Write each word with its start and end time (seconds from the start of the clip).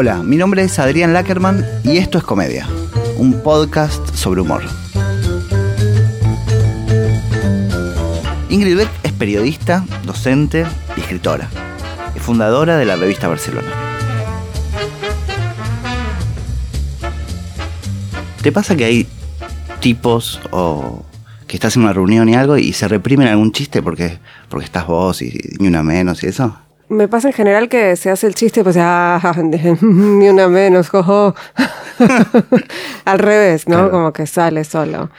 Hola, 0.00 0.22
mi 0.22 0.36
nombre 0.36 0.62
es 0.62 0.78
Adrián 0.78 1.12
Lackerman 1.12 1.66
y 1.82 1.96
esto 1.96 2.18
es 2.18 2.24
Comedia, 2.24 2.68
un 3.16 3.42
podcast 3.42 4.14
sobre 4.14 4.42
humor. 4.42 4.62
Ingrid 8.48 8.76
Beck 8.76 8.88
es 9.02 9.10
periodista, 9.10 9.84
docente 10.04 10.64
y 10.96 11.00
escritora. 11.00 11.50
Es 12.14 12.22
fundadora 12.22 12.76
de 12.76 12.84
la 12.84 12.94
revista 12.94 13.26
Barcelona. 13.26 13.66
¿Te 18.40 18.52
pasa 18.52 18.76
que 18.76 18.84
hay 18.84 19.06
tipos 19.80 20.40
o 20.52 21.04
que 21.48 21.56
estás 21.56 21.74
en 21.74 21.82
una 21.82 21.92
reunión 21.92 22.28
y 22.28 22.36
algo 22.36 22.56
y 22.56 22.72
se 22.72 22.86
reprimen 22.86 23.26
algún 23.26 23.50
chiste 23.50 23.82
porque, 23.82 24.20
porque 24.48 24.64
estás 24.64 24.86
vos 24.86 25.22
y, 25.22 25.56
ni 25.58 25.66
una 25.66 25.82
menos 25.82 26.22
y 26.22 26.28
eso? 26.28 26.56
Me 26.90 27.06
pasa 27.08 27.28
en 27.28 27.34
general 27.34 27.68
que 27.68 27.96
se 27.96 28.10
hace 28.10 28.26
el 28.26 28.34
chiste, 28.34 28.62
pues, 28.64 28.76
ah, 28.78 29.20
ni 29.82 30.28
una 30.28 30.48
menos, 30.48 30.88
jojo. 30.88 31.34
Al 33.04 33.18
revés, 33.18 33.68
¿no? 33.68 33.76
Claro. 33.76 33.90
Como 33.90 34.12
que 34.12 34.26
sale 34.26 34.64
solo. 34.64 35.10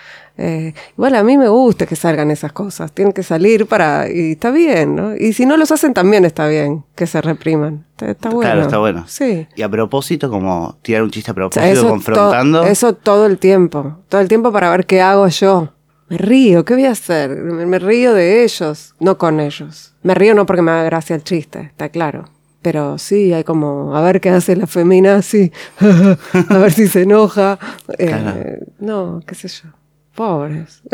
Eh, 0.41 0.73
igual 0.97 1.15
a 1.15 1.23
mí 1.23 1.37
me 1.37 1.49
gusta 1.49 1.85
que 1.85 1.97
salgan 1.97 2.31
esas 2.31 2.53
cosas. 2.53 2.93
Tienen 2.93 3.11
que 3.11 3.23
salir 3.23 3.65
para. 3.65 4.09
Y 4.09 4.31
está 4.33 4.51
bien, 4.51 4.95
¿no? 4.95 5.13
Y 5.15 5.33
si 5.33 5.45
no 5.45 5.57
los 5.57 5.69
hacen, 5.71 5.93
también 5.93 6.23
está 6.23 6.47
bien 6.47 6.85
que 6.95 7.07
se 7.07 7.21
repriman. 7.21 7.85
Está, 7.91 8.11
está 8.11 8.29
bueno. 8.29 8.41
Claro, 8.49 8.61
está 8.61 8.77
bueno. 8.77 9.03
Sí. 9.07 9.47
Y 9.55 9.61
a 9.63 9.69
propósito, 9.69 10.29
como 10.29 10.77
tirar 10.81 11.03
un 11.03 11.11
chiste 11.11 11.31
a 11.31 11.33
O 11.33 11.35
propósito, 11.35 11.61
sea, 11.65 11.71
eso, 11.73 11.89
confrontando. 11.89 12.61
to- 12.61 12.67
eso 12.67 12.93
todo 12.93 13.25
el 13.25 13.37
tiempo. 13.37 13.97
Todo 14.07 14.21
el 14.21 14.29
tiempo 14.29 14.51
para 14.53 14.69
ver 14.71 14.85
qué 14.85 15.01
hago 15.01 15.27
yo. 15.27 15.73
Me 16.09 16.17
río, 16.17 16.65
¿qué 16.65 16.73
voy 16.73 16.85
a 16.85 16.91
hacer? 16.91 17.29
Me, 17.29 17.65
me 17.65 17.77
río 17.79 18.13
de 18.13 18.43
ellos, 18.43 18.95
no 18.99 19.17
con 19.17 19.39
ellos. 19.39 19.93
Me 20.01 20.15
río 20.15 20.33
no 20.33 20.45
porque 20.45 20.61
me 20.61 20.71
haga 20.71 20.83
gracia 20.83 21.15
el 21.15 21.23
chiste, 21.23 21.59
está 21.61 21.89
claro. 21.89 22.25
Pero 22.61 22.97
sí, 22.97 23.31
hay 23.31 23.43
como, 23.43 23.95
a 23.95 24.01
ver 24.01 24.19
qué 24.19 24.29
hace 24.29 24.55
la 24.55 24.67
femina, 24.67 25.21
sí. 25.21 25.51
a 25.79 26.57
ver 26.57 26.71
si 26.73 26.87
se 26.87 27.03
enoja. 27.03 27.57
Eh, 27.97 28.07
Claro. 28.07 28.57
No, 28.79 29.21
qué 29.25 29.35
sé 29.35 29.47
yo. 29.47 29.69
Pobres. 30.15 30.81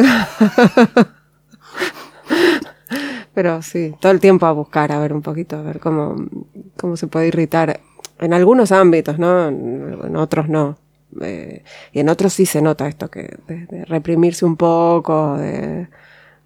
Pero 3.34 3.62
sí, 3.62 3.94
todo 4.00 4.12
el 4.12 4.20
tiempo 4.20 4.46
a 4.46 4.52
buscar, 4.52 4.92
a 4.92 5.00
ver 5.00 5.12
un 5.14 5.22
poquito, 5.22 5.58
a 5.58 5.62
ver 5.62 5.80
cómo, 5.80 6.16
cómo 6.78 6.96
se 6.98 7.08
puede 7.08 7.28
irritar. 7.28 7.80
En 8.20 8.34
algunos 8.34 8.72
ámbitos, 8.72 9.20
¿no? 9.20 9.48
En 9.50 10.16
otros 10.16 10.48
no. 10.48 10.78
Eh, 11.22 11.64
y 11.94 12.00
en 12.00 12.10
otros 12.10 12.34
sí 12.34 12.46
se 12.46 12.62
nota 12.62 12.88
esto, 12.88 13.10
que 13.10 13.38
de, 13.48 13.66
de 13.68 13.86
reprimirse 13.86 14.46
un 14.46 14.58
poco, 14.58 15.38
de 15.38 15.88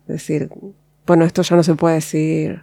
decir, 0.07 0.49
bueno, 1.05 1.25
esto 1.25 1.41
ya 1.41 1.55
no 1.55 1.63
se 1.63 1.75
puede 1.75 1.95
decir. 1.95 2.61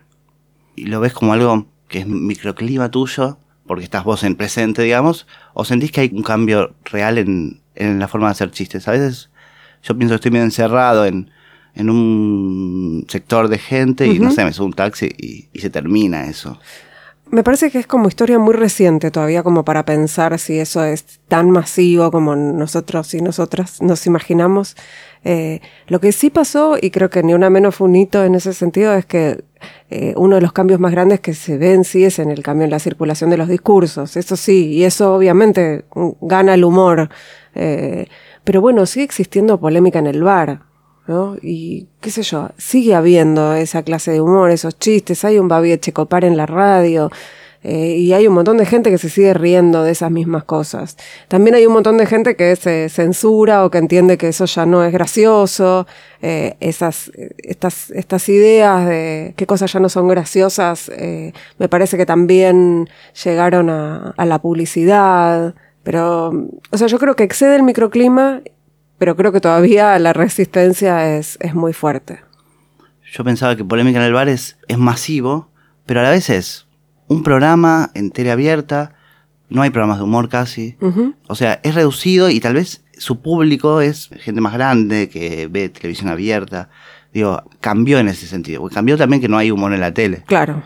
y 0.76 0.86
lo 0.86 1.00
ves 1.00 1.12
como 1.12 1.32
algo 1.32 1.66
que 1.88 2.00
es 2.00 2.06
microclima 2.06 2.90
tuyo, 2.90 3.38
porque 3.66 3.84
estás 3.84 4.04
vos 4.04 4.22
en 4.24 4.36
presente, 4.36 4.82
digamos, 4.82 5.26
o 5.54 5.64
sentís 5.64 5.90
que 5.92 6.02
hay 6.02 6.10
un 6.12 6.22
cambio 6.22 6.74
real 6.84 7.18
en, 7.18 7.60
en 7.74 7.98
la 7.98 8.08
forma 8.08 8.28
de 8.28 8.32
hacer 8.32 8.50
chistes. 8.50 8.86
A 8.88 8.92
veces 8.92 9.30
yo 9.82 9.96
pienso 9.96 10.12
que 10.12 10.16
estoy 10.16 10.30
medio 10.30 10.44
encerrado 10.44 11.04
en, 11.06 11.30
en 11.74 11.90
un 11.90 13.04
sector 13.08 13.48
de 13.48 13.58
gente 13.58 14.06
y 14.06 14.18
no 14.18 14.30
sé, 14.30 14.44
me 14.44 14.52
subo 14.52 14.66
un 14.66 14.72
taxi 14.72 15.08
y, 15.18 15.48
y 15.52 15.60
se 15.60 15.70
termina 15.70 16.26
eso. 16.26 16.58
Me 17.28 17.42
parece 17.42 17.72
que 17.72 17.80
es 17.80 17.88
como 17.88 18.06
historia 18.06 18.38
muy 18.38 18.54
reciente 18.54 19.10
todavía 19.10 19.42
como 19.42 19.64
para 19.64 19.84
pensar 19.84 20.38
si 20.38 20.60
eso 20.60 20.84
es 20.84 21.18
tan 21.26 21.50
masivo 21.50 22.12
como 22.12 22.36
nosotros 22.36 23.12
y 23.14 23.20
nosotras 23.20 23.82
nos 23.82 24.06
imaginamos. 24.06 24.76
Eh, 25.24 25.60
lo 25.88 26.00
que 26.00 26.12
sí 26.12 26.30
pasó, 26.30 26.76
y 26.80 26.90
creo 26.92 27.10
que 27.10 27.24
ni 27.24 27.34
una 27.34 27.50
menos 27.50 27.74
fue 27.74 27.88
un 27.88 27.96
hito 27.96 28.22
en 28.22 28.36
ese 28.36 28.52
sentido, 28.52 28.94
es 28.94 29.06
que 29.06 29.42
eh, 29.90 30.14
uno 30.16 30.36
de 30.36 30.40
los 30.40 30.52
cambios 30.52 30.78
más 30.78 30.92
grandes 30.92 31.18
que 31.18 31.34
se 31.34 31.58
ven 31.58 31.82
sí 31.82 32.04
es 32.04 32.20
en 32.20 32.30
el 32.30 32.44
cambio 32.44 32.64
en 32.64 32.70
la 32.70 32.78
circulación 32.78 33.30
de 33.30 33.38
los 33.38 33.48
discursos. 33.48 34.16
Eso 34.16 34.36
sí, 34.36 34.68
y 34.68 34.84
eso 34.84 35.16
obviamente 35.16 35.84
gana 36.20 36.54
el 36.54 36.62
humor. 36.62 37.10
Eh, 37.56 38.06
pero 38.44 38.60
bueno, 38.60 38.86
sigue 38.86 39.04
existiendo 39.04 39.58
polémica 39.58 39.98
en 39.98 40.06
el 40.06 40.22
bar. 40.22 40.60
¿No? 41.06 41.36
Y 41.42 41.86
qué 42.00 42.10
sé 42.10 42.22
yo, 42.22 42.50
sigue 42.56 42.94
habiendo 42.94 43.54
esa 43.54 43.82
clase 43.82 44.12
de 44.12 44.20
humor, 44.20 44.50
esos 44.50 44.78
chistes, 44.78 45.24
hay 45.24 45.38
un 45.38 45.48
Babi 45.48 45.76
Checopar 45.78 46.24
en 46.24 46.36
la 46.36 46.46
radio, 46.46 47.10
eh, 47.68 47.96
y 47.96 48.12
hay 48.12 48.28
un 48.28 48.34
montón 48.34 48.58
de 48.58 48.64
gente 48.64 48.90
que 48.90 48.98
se 48.98 49.08
sigue 49.08 49.34
riendo 49.34 49.82
de 49.82 49.90
esas 49.90 50.10
mismas 50.12 50.44
cosas. 50.44 50.96
También 51.26 51.56
hay 51.56 51.66
un 51.66 51.72
montón 51.72 51.98
de 51.98 52.06
gente 52.06 52.36
que 52.36 52.54
se 52.54 52.88
censura 52.88 53.64
o 53.64 53.70
que 53.70 53.78
entiende 53.78 54.18
que 54.18 54.28
eso 54.28 54.44
ya 54.44 54.66
no 54.66 54.84
es 54.84 54.92
gracioso, 54.92 55.84
eh, 56.22 56.54
esas, 56.60 57.10
estas, 57.38 57.90
estas 57.90 58.28
ideas 58.28 58.86
de 58.86 59.34
qué 59.36 59.46
cosas 59.46 59.72
ya 59.72 59.80
no 59.80 59.88
son 59.88 60.06
graciosas, 60.06 60.90
eh, 60.90 61.32
me 61.58 61.68
parece 61.68 61.96
que 61.96 62.06
también 62.06 62.88
llegaron 63.24 63.68
a, 63.68 64.14
a 64.16 64.24
la 64.26 64.40
publicidad. 64.40 65.54
Pero, 65.82 66.48
o 66.70 66.78
sea, 66.78 66.88
yo 66.88 66.98
creo 66.98 67.14
que 67.14 67.22
excede 67.24 67.56
el 67.56 67.62
microclima 67.62 68.42
pero 68.98 69.16
creo 69.16 69.32
que 69.32 69.40
todavía 69.40 69.98
la 69.98 70.12
resistencia 70.12 71.16
es, 71.16 71.38
es 71.40 71.54
muy 71.54 71.72
fuerte. 71.72 72.20
Yo 73.12 73.24
pensaba 73.24 73.56
que 73.56 73.64
Polémica 73.64 73.98
en 73.98 74.06
el 74.06 74.12
Bar 74.12 74.28
es, 74.28 74.58
es 74.68 74.78
masivo, 74.78 75.48
pero 75.84 76.00
a 76.00 76.02
la 76.02 76.10
vez 76.10 76.28
es 76.30 76.66
un 77.08 77.22
programa 77.22 77.90
en 77.94 78.10
tele 78.10 78.30
abierta, 78.30 78.94
no 79.48 79.62
hay 79.62 79.70
programas 79.70 79.98
de 79.98 80.04
humor 80.04 80.28
casi. 80.28 80.76
O 81.28 81.34
sea, 81.34 81.60
es 81.62 81.74
reducido 81.74 82.30
y 82.30 82.40
tal 82.40 82.54
vez 82.54 82.84
su 82.98 83.20
público 83.20 83.80
es 83.80 84.10
gente 84.18 84.40
más 84.40 84.54
grande 84.54 85.08
que 85.08 85.46
ve 85.48 85.68
televisión 85.68 86.08
abierta. 86.08 86.68
Digo, 87.12 87.42
cambió 87.60 87.98
en 87.98 88.08
ese 88.08 88.26
sentido. 88.26 88.60
Porque 88.60 88.74
cambió 88.74 88.96
también 88.96 89.22
que 89.22 89.28
no 89.28 89.38
hay 89.38 89.50
humor 89.50 89.72
en 89.72 89.80
la 89.80 89.94
tele. 89.94 90.24
Claro. 90.26 90.62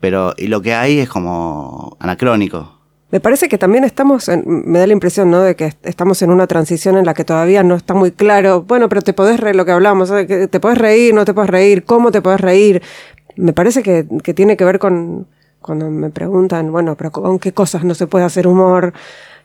Pero, 0.00 0.34
y 0.36 0.48
lo 0.48 0.60
que 0.62 0.74
hay 0.74 0.98
es 0.98 1.08
como 1.08 1.96
anacrónico. 2.00 2.79
Me 3.10 3.18
parece 3.20 3.48
que 3.48 3.58
también 3.58 3.82
estamos, 3.84 4.28
en- 4.28 4.44
me 4.46 4.78
da 4.78 4.86
la 4.86 4.92
impresión, 4.92 5.30
¿no? 5.30 5.40
De 5.42 5.56
que 5.56 5.66
est- 5.66 5.84
estamos 5.86 6.22
en 6.22 6.30
una 6.30 6.46
transición 6.46 6.96
en 6.96 7.04
la 7.06 7.14
que 7.14 7.24
todavía 7.24 7.62
no 7.64 7.74
está 7.74 7.92
muy 7.94 8.12
claro, 8.12 8.62
bueno, 8.62 8.88
pero 8.88 9.02
te 9.02 9.12
podés 9.12 9.40
reír, 9.40 9.56
lo 9.56 9.64
que 9.64 9.72
hablamos, 9.72 10.10
te 10.10 10.60
podés 10.60 10.78
reír, 10.78 11.12
no 11.14 11.24
te 11.24 11.34
podés 11.34 11.50
reír, 11.50 11.84
cómo 11.84 12.12
te 12.12 12.22
podés 12.22 12.40
reír. 12.40 12.82
Me 13.36 13.52
parece 13.52 13.82
que, 13.82 14.06
que 14.22 14.32
tiene 14.34 14.56
que 14.56 14.64
ver 14.64 14.78
con, 14.78 15.26
cuando 15.60 15.90
me 15.90 16.10
preguntan, 16.10 16.70
bueno, 16.70 16.94
pero 16.94 17.10
¿con 17.10 17.38
qué 17.40 17.52
cosas 17.52 17.82
no 17.84 17.94
se 17.94 18.06
puede 18.06 18.24
hacer 18.24 18.46
humor? 18.46 18.92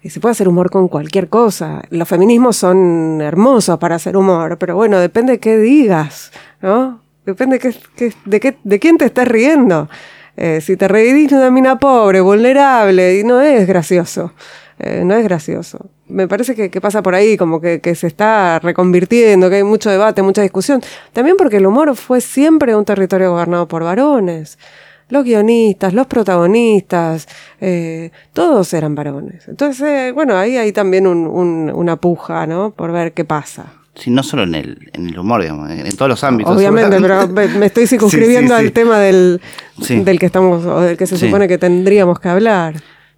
Y 0.03 0.11
se 0.11 0.19
puede 0.19 0.33
hacer 0.33 0.47
humor 0.47 0.69
con 0.69 0.87
cualquier 0.87 1.29
cosa. 1.29 1.81
Los 1.89 2.07
feminismos 2.07 2.57
son 2.57 3.19
hermosos 3.21 3.79
para 3.79 3.95
hacer 3.95 4.15
humor, 4.15 4.57
pero 4.59 4.75
bueno, 4.75 4.99
depende 4.99 5.33
de 5.33 5.39
qué 5.39 5.57
digas, 5.57 6.31
¿no? 6.61 7.01
Depende 7.25 7.57
qué- 7.57 8.13
de, 8.25 8.39
qué, 8.39 8.57
de 8.63 8.79
quién 8.79 8.97
te 8.99 9.05
estés 9.05 9.27
riendo. 9.27 9.89
Eh, 10.37 10.59
si 10.61 10.75
te 10.77 10.87
reís 10.87 11.31
una 11.31 11.49
mina 11.51 11.77
pobre, 11.79 12.21
vulnerable, 12.21 13.19
y 13.19 13.23
no 13.23 13.41
es 13.41 13.67
gracioso. 13.67 14.33
Eh, 14.79 15.03
no 15.05 15.15
es 15.15 15.23
gracioso. 15.23 15.89
Me 16.07 16.27
parece 16.27 16.53
que, 16.55 16.69
que 16.69 16.81
pasa 16.81 17.01
por 17.01 17.15
ahí, 17.15 17.37
como 17.37 17.61
que, 17.61 17.79
que 17.79 17.95
se 17.95 18.07
está 18.07 18.59
reconvirtiendo, 18.59 19.49
que 19.49 19.55
hay 19.57 19.63
mucho 19.63 19.89
debate, 19.89 20.21
mucha 20.21 20.41
discusión. 20.41 20.81
También 21.13 21.37
porque 21.37 21.57
el 21.57 21.65
humor 21.65 21.95
fue 21.95 22.19
siempre 22.21 22.75
un 22.75 22.83
territorio 22.85 23.31
gobernado 23.31 23.67
por 23.67 23.83
varones. 23.83 24.59
Los 25.07 25.23
guionistas, 25.23 25.93
los 25.93 26.07
protagonistas, 26.07 27.27
eh, 27.61 28.11
todos 28.33 28.73
eran 28.73 28.95
varones. 28.95 29.47
Entonces, 29.47 29.81
eh, 29.87 30.11
bueno, 30.11 30.35
ahí 30.35 30.57
hay 30.57 30.71
también 30.71 31.07
un- 31.07 31.27
un- 31.27 31.71
una 31.73 31.95
puja, 31.95 32.45
¿no? 32.47 32.71
Por 32.71 32.91
ver 32.91 33.13
qué 33.13 33.23
pasa. 33.23 33.67
Sí, 33.95 34.11
no 34.11 34.23
solo 34.23 34.43
en 34.43 34.55
el, 34.55 34.89
en 34.93 35.07
el 35.07 35.17
humor, 35.17 35.41
digamos, 35.41 35.71
en, 35.71 35.95
todos 35.95 36.09
los 36.09 36.23
ámbitos. 36.23 36.55
Obviamente, 36.55 36.99
pero 36.99 37.27
me, 37.27 37.65
estoy 37.65 37.87
circunscribiendo 37.87 38.53
Sí, 38.57 38.59
sí, 38.59 38.61
sí. 38.61 38.67
al 38.67 38.71
tema 38.73 38.99
del, 38.99 39.41
del 39.77 40.19
que 40.19 40.25
estamos, 40.25 40.65
o 40.65 40.81
del 40.81 40.97
que 40.97 41.07
se 41.07 41.17
supone 41.17 41.47
que 41.47 41.57
tendríamos 41.57 42.19
que 42.19 42.29
hablar. 42.29 42.75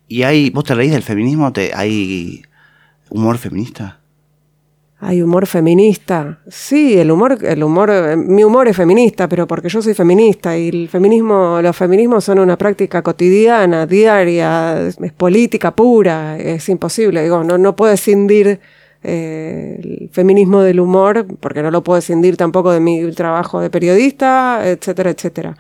¿Y 0.08 0.24
hay, 0.24 0.52
vos 0.52 0.64
te 0.64 0.76
reís 0.76 0.92
del 0.92 1.04
feminismo? 1.04 1.52
¿Te, 1.52 1.72
¿Hay 1.74 2.44
humor 3.10 3.38
feminista? 3.38 4.00
Hay 5.00 5.22
humor 5.22 5.46
feminista. 5.46 6.40
Sí, 6.48 6.98
el 6.98 7.12
humor, 7.12 7.38
el 7.44 7.64
humor, 7.64 7.90
eh, 7.92 8.16
mi 8.16 8.44
humor 8.44 8.68
es 8.68 8.76
feminista, 8.76 9.28
pero 9.28 9.46
porque 9.46 9.70
yo 9.70 9.82
soy 9.82 9.94
feminista 9.94 10.58
y 10.58 10.70
el 10.70 10.90
feminismo, 10.90 11.60
los 11.62 11.76
feminismos 11.76 12.24
son 12.24 12.40
una 12.40 12.58
práctica 12.58 13.02
cotidiana, 13.02 13.86
diaria, 13.86 14.88
es, 14.88 14.98
es 15.00 15.14
política 15.14 15.76
pura, 15.76 16.38
es 16.38 16.68
imposible. 16.70 17.22
Digo, 17.22 17.44
no, 17.44 17.58
no 17.58 17.76
puedo 17.76 17.94
escindir 17.94 18.60
eh, 19.08 19.80
el 19.82 20.10
feminismo 20.12 20.62
del 20.62 20.80
humor, 20.80 21.26
porque 21.40 21.64
no 21.64 21.72
lo 21.72 21.82
puedo 21.84 21.98
escindir 22.00 22.38
tampoco 22.38 22.72
de 22.72 22.80
mi 22.82 23.10
trabajo 23.14 23.60
de 23.62 23.70
periodista, 23.70 24.62
etcétera, 24.68 25.10
etcétera. 25.12 25.58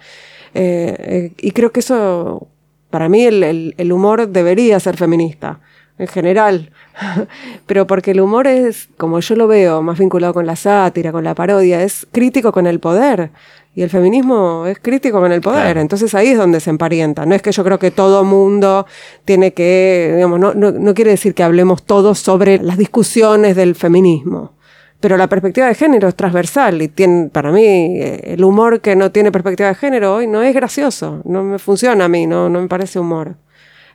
Eh, 0.53 0.95
eh, 0.99 1.31
y 1.39 1.51
creo 1.51 1.71
que 1.71 1.79
eso, 1.81 2.47
para 2.89 3.09
mí, 3.09 3.23
el, 3.23 3.43
el- 3.43 3.75
el 3.77 3.91
humor 3.91 4.27
debería 4.29 4.79
ser 4.79 4.97
feminista, 4.97 5.59
en 5.97 6.07
general. 6.07 6.71
Pero 7.67 7.87
porque 7.87 8.11
el 8.11 8.21
humor 8.21 8.47
es, 8.47 8.89
como 8.97 9.19
yo 9.19 9.35
lo 9.35 9.47
veo, 9.47 9.81
más 9.81 9.97
vinculado 9.99 10.33
con 10.33 10.45
la 10.45 10.55
sátira, 10.55 11.11
con 11.11 11.23
la 11.23 11.35
parodia, 11.35 11.83
es 11.83 12.07
crítico 12.11 12.51
con 12.51 12.67
el 12.67 12.79
poder. 12.79 13.31
Y 13.77 13.83
el 13.83 13.91
feminismo 13.91 14.65
es 14.65 14.79
crítico 14.79 15.19
con 15.19 15.31
el 15.31 15.39
poder. 15.39 15.61
Claro. 15.65 15.81
Entonces 15.81 16.15
ahí 16.15 16.29
es 16.29 16.37
donde 16.39 16.59
se 16.59 16.71
emparenta. 16.71 17.27
No 17.27 17.35
es 17.35 17.43
que 17.43 17.51
yo 17.51 17.63
creo 17.63 17.77
que 17.77 17.91
todo 17.91 18.23
mundo 18.23 18.87
tiene 19.23 19.53
que, 19.53 20.13
digamos, 20.15 20.39
no, 20.39 20.55
no, 20.55 20.71
no 20.71 20.95
quiere 20.95 21.11
decir 21.11 21.35
que 21.35 21.43
hablemos 21.43 21.83
todos 21.83 22.17
sobre 22.17 22.57
las 22.57 22.79
discusiones 22.79 23.55
del 23.55 23.75
feminismo. 23.75 24.53
Pero 24.99 25.15
la 25.15 25.29
perspectiva 25.29 25.67
de 25.67 25.75
género 25.75 26.07
es 26.07 26.15
transversal 26.15 26.81
y 26.81 26.87
tiene, 26.87 27.29
para 27.29 27.51
mí, 27.51 27.99
el 27.99 28.43
humor 28.43 28.81
que 28.81 28.95
no 28.95 29.11
tiene 29.11 29.31
perspectiva 29.31 29.69
de 29.69 29.75
género 29.75 30.15
hoy 30.15 30.25
no 30.25 30.41
es 30.41 30.55
gracioso, 30.55 31.21
no 31.25 31.43
me 31.43 31.59
funciona 31.59 32.05
a 32.05 32.07
mí, 32.07 32.25
no, 32.25 32.49
no 32.49 32.59
me 32.59 32.67
parece 32.67 32.97
humor. 32.97 33.35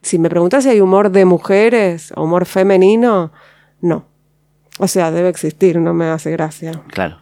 Si 0.00 0.16
me 0.16 0.30
preguntas 0.30 0.62
si 0.62 0.70
hay 0.70 0.80
humor 0.80 1.10
de 1.10 1.24
mujeres 1.24 2.12
humor 2.16 2.46
femenino, 2.46 3.32
no. 3.80 4.11
O 4.78 4.88
sea, 4.88 5.10
debe 5.10 5.28
existir, 5.28 5.78
no 5.78 5.92
me 5.94 6.06
hace 6.06 6.30
gracia. 6.30 6.72
Claro. 6.88 7.18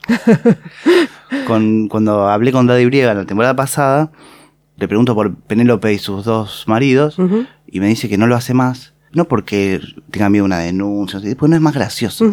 con, 1.46 1.88
cuando 1.88 2.28
hablé 2.28 2.52
con 2.52 2.66
Daddy 2.66 2.86
Briega 2.86 3.14
la 3.14 3.26
temporada 3.26 3.56
pasada, 3.56 4.12
le 4.76 4.88
pregunto 4.88 5.14
por 5.14 5.34
Penélope 5.34 5.92
y 5.92 5.98
sus 5.98 6.24
dos 6.24 6.64
maridos, 6.66 7.16
y 7.66 7.80
me 7.80 7.88
dice 7.88 8.08
que 8.08 8.18
no 8.18 8.26
lo 8.26 8.36
hace 8.36 8.54
más, 8.54 8.94
no 9.12 9.26
porque 9.26 9.80
tenga 10.10 10.30
miedo 10.30 10.44
a 10.44 10.46
una 10.46 10.58
denuncia, 10.58 11.20
pues 11.36 11.50
no 11.50 11.56
es 11.56 11.62
más 11.62 11.74
gracioso. 11.74 12.32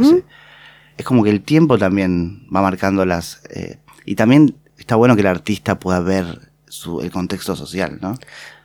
Es 0.97 1.05
como 1.05 1.23
que 1.23 1.29
el 1.29 1.41
tiempo 1.41 1.77
también 1.77 2.47
va 2.53 2.61
marcando 2.61 3.05
las... 3.05 3.41
Eh, 3.49 3.79
y 4.05 4.15
también 4.15 4.55
está 4.77 4.95
bueno 4.95 5.15
que 5.15 5.21
el 5.21 5.27
artista 5.27 5.79
pueda 5.79 5.99
ver 5.99 6.51
su, 6.67 7.01
el 7.01 7.11
contexto 7.11 7.55
social, 7.55 7.99
¿no? 8.01 8.17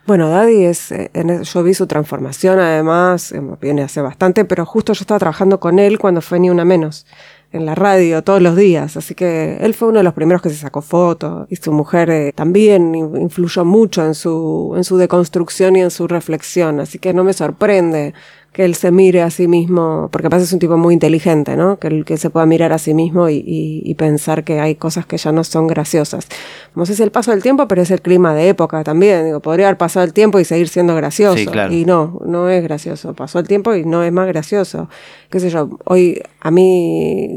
Bueno, 0.05 0.27
Daddy 0.27 0.65
es, 0.65 0.91
eh, 0.91 1.09
yo 1.43 1.63
vi 1.63 1.73
su 1.73 1.87
transformación 1.87 2.59
además, 2.59 3.31
eh, 3.31 3.41
viene 3.61 3.83
hace 3.83 4.01
bastante, 4.01 4.43
pero 4.43 4.65
justo 4.65 4.91
yo 4.91 5.01
estaba 5.01 5.17
trabajando 5.17 5.61
con 5.61 5.79
él 5.79 5.97
cuando 5.97 6.19
fue 6.19 6.41
Ni 6.41 6.49
Una 6.49 6.65
Menos, 6.65 7.05
en 7.53 7.65
la 7.65 7.73
radio 7.73 8.21
todos 8.21 8.41
los 8.41 8.57
días, 8.57 8.97
así 8.97 9.15
que 9.15 9.57
él 9.61 9.73
fue 9.73 9.87
uno 9.87 9.99
de 9.99 10.03
los 10.03 10.13
primeros 10.13 10.41
que 10.41 10.49
se 10.49 10.57
sacó 10.57 10.81
fotos 10.81 11.47
y 11.49 11.55
su 11.55 11.71
mujer 11.71 12.09
eh, 12.09 12.33
también 12.33 12.93
influyó 12.95 13.63
mucho 13.63 14.05
en 14.05 14.13
su, 14.13 14.73
en 14.75 14.83
su 14.83 14.97
deconstrucción 14.97 15.77
y 15.77 15.81
en 15.83 15.91
su 15.91 16.05
reflexión, 16.07 16.81
así 16.81 16.99
que 16.99 17.13
no 17.13 17.23
me 17.23 17.31
sorprende 17.31 18.13
que 18.53 18.63
él 18.63 18.75
se 18.75 18.91
mire 18.91 19.23
a 19.23 19.31
sí 19.31 19.47
mismo, 19.47 20.09
porque 20.11 20.29
pasa 20.29 20.43
es 20.43 20.53
un 20.53 20.59
tipo 20.59 20.77
muy 20.77 20.93
inteligente, 20.93 21.57
¿no? 21.57 21.79
Que, 21.79 21.87
él, 21.87 22.05
que 22.05 22.17
se 22.17 22.29
pueda 22.29 22.45
mirar 22.45 22.71
a 22.71 22.77
sí 22.77 22.93
mismo 22.93 23.27
y, 23.27 23.43
y, 23.43 23.95
pensar 23.95 24.43
que 24.43 24.59
hay 24.59 24.75
cosas 24.75 25.07
que 25.07 25.17
ya 25.17 25.31
no 25.31 25.43
son 25.43 25.65
graciosas. 25.65 26.27
No 26.75 26.85
sé 26.85 26.93
si 26.93 27.01
es 27.01 27.05
el 27.05 27.11
paso 27.11 27.31
del 27.31 27.41
tiempo, 27.41 27.67
pero 27.67 27.81
es 27.81 27.89
el 27.89 28.01
clima 28.01 28.35
de 28.35 28.49
época 28.49 28.83
también. 28.83 29.25
Digo, 29.25 29.39
podría 29.39 29.67
haber 29.67 29.77
pasado 29.77 30.05
el 30.05 30.13
tiempo 30.13 30.39
y 30.39 30.45
seguir 30.45 30.69
siendo 30.69 30.95
gracioso. 30.95 31.51
Y 31.71 31.85
no, 31.85 32.21
no 32.27 32.47
es 32.47 32.61
gracioso. 32.61 33.15
Pasó 33.15 33.39
el 33.39 33.47
tiempo 33.47 33.73
y 33.73 33.85
no 33.85 34.03
es 34.03 34.11
más 34.11 34.27
gracioso. 34.27 34.87
Qué 35.31 35.39
sé 35.39 35.49
yo, 35.49 35.79
hoy 35.85 36.21
a 36.39 36.51
mí 36.51 37.35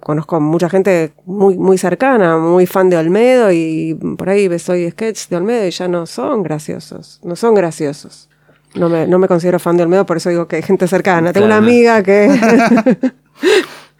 conozco 0.00 0.40
mucha 0.40 0.68
gente 0.68 1.12
muy, 1.26 1.56
muy 1.58 1.78
cercana, 1.78 2.38
muy 2.38 2.66
fan 2.66 2.90
de 2.90 2.96
Olmedo 2.96 3.52
y 3.52 3.96
por 4.18 4.28
ahí 4.28 4.48
ves 4.48 4.68
hoy 4.68 4.90
sketches 4.90 5.28
de 5.28 5.36
Olmedo 5.36 5.64
y 5.66 5.70
ya 5.70 5.86
no 5.86 6.06
son 6.06 6.42
graciosos. 6.42 7.20
No 7.22 7.36
son 7.36 7.54
graciosos. 7.54 8.29
No 8.74 8.88
me, 8.88 9.06
no 9.06 9.18
me 9.18 9.26
considero 9.26 9.58
fan 9.58 9.76
de 9.76 9.82
Olmedo, 9.82 10.06
por 10.06 10.16
eso 10.16 10.30
digo 10.30 10.46
que 10.46 10.56
hay 10.56 10.62
gente 10.62 10.86
cercana. 10.86 11.32
Tengo 11.32 11.46
una 11.46 11.56
amiga 11.56 12.02
que... 12.02 12.28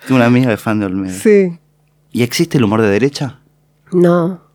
Tengo 0.06 0.16
una 0.16 0.26
amiga 0.26 0.50
de 0.50 0.56
fan 0.56 0.80
de 0.80 0.86
Olmedo. 0.86 1.14
Sí. 1.14 1.58
¿Y 2.12 2.22
existe 2.22 2.58
el 2.58 2.64
humor 2.64 2.82
de 2.82 2.88
derecha? 2.88 3.40
No. 3.92 4.48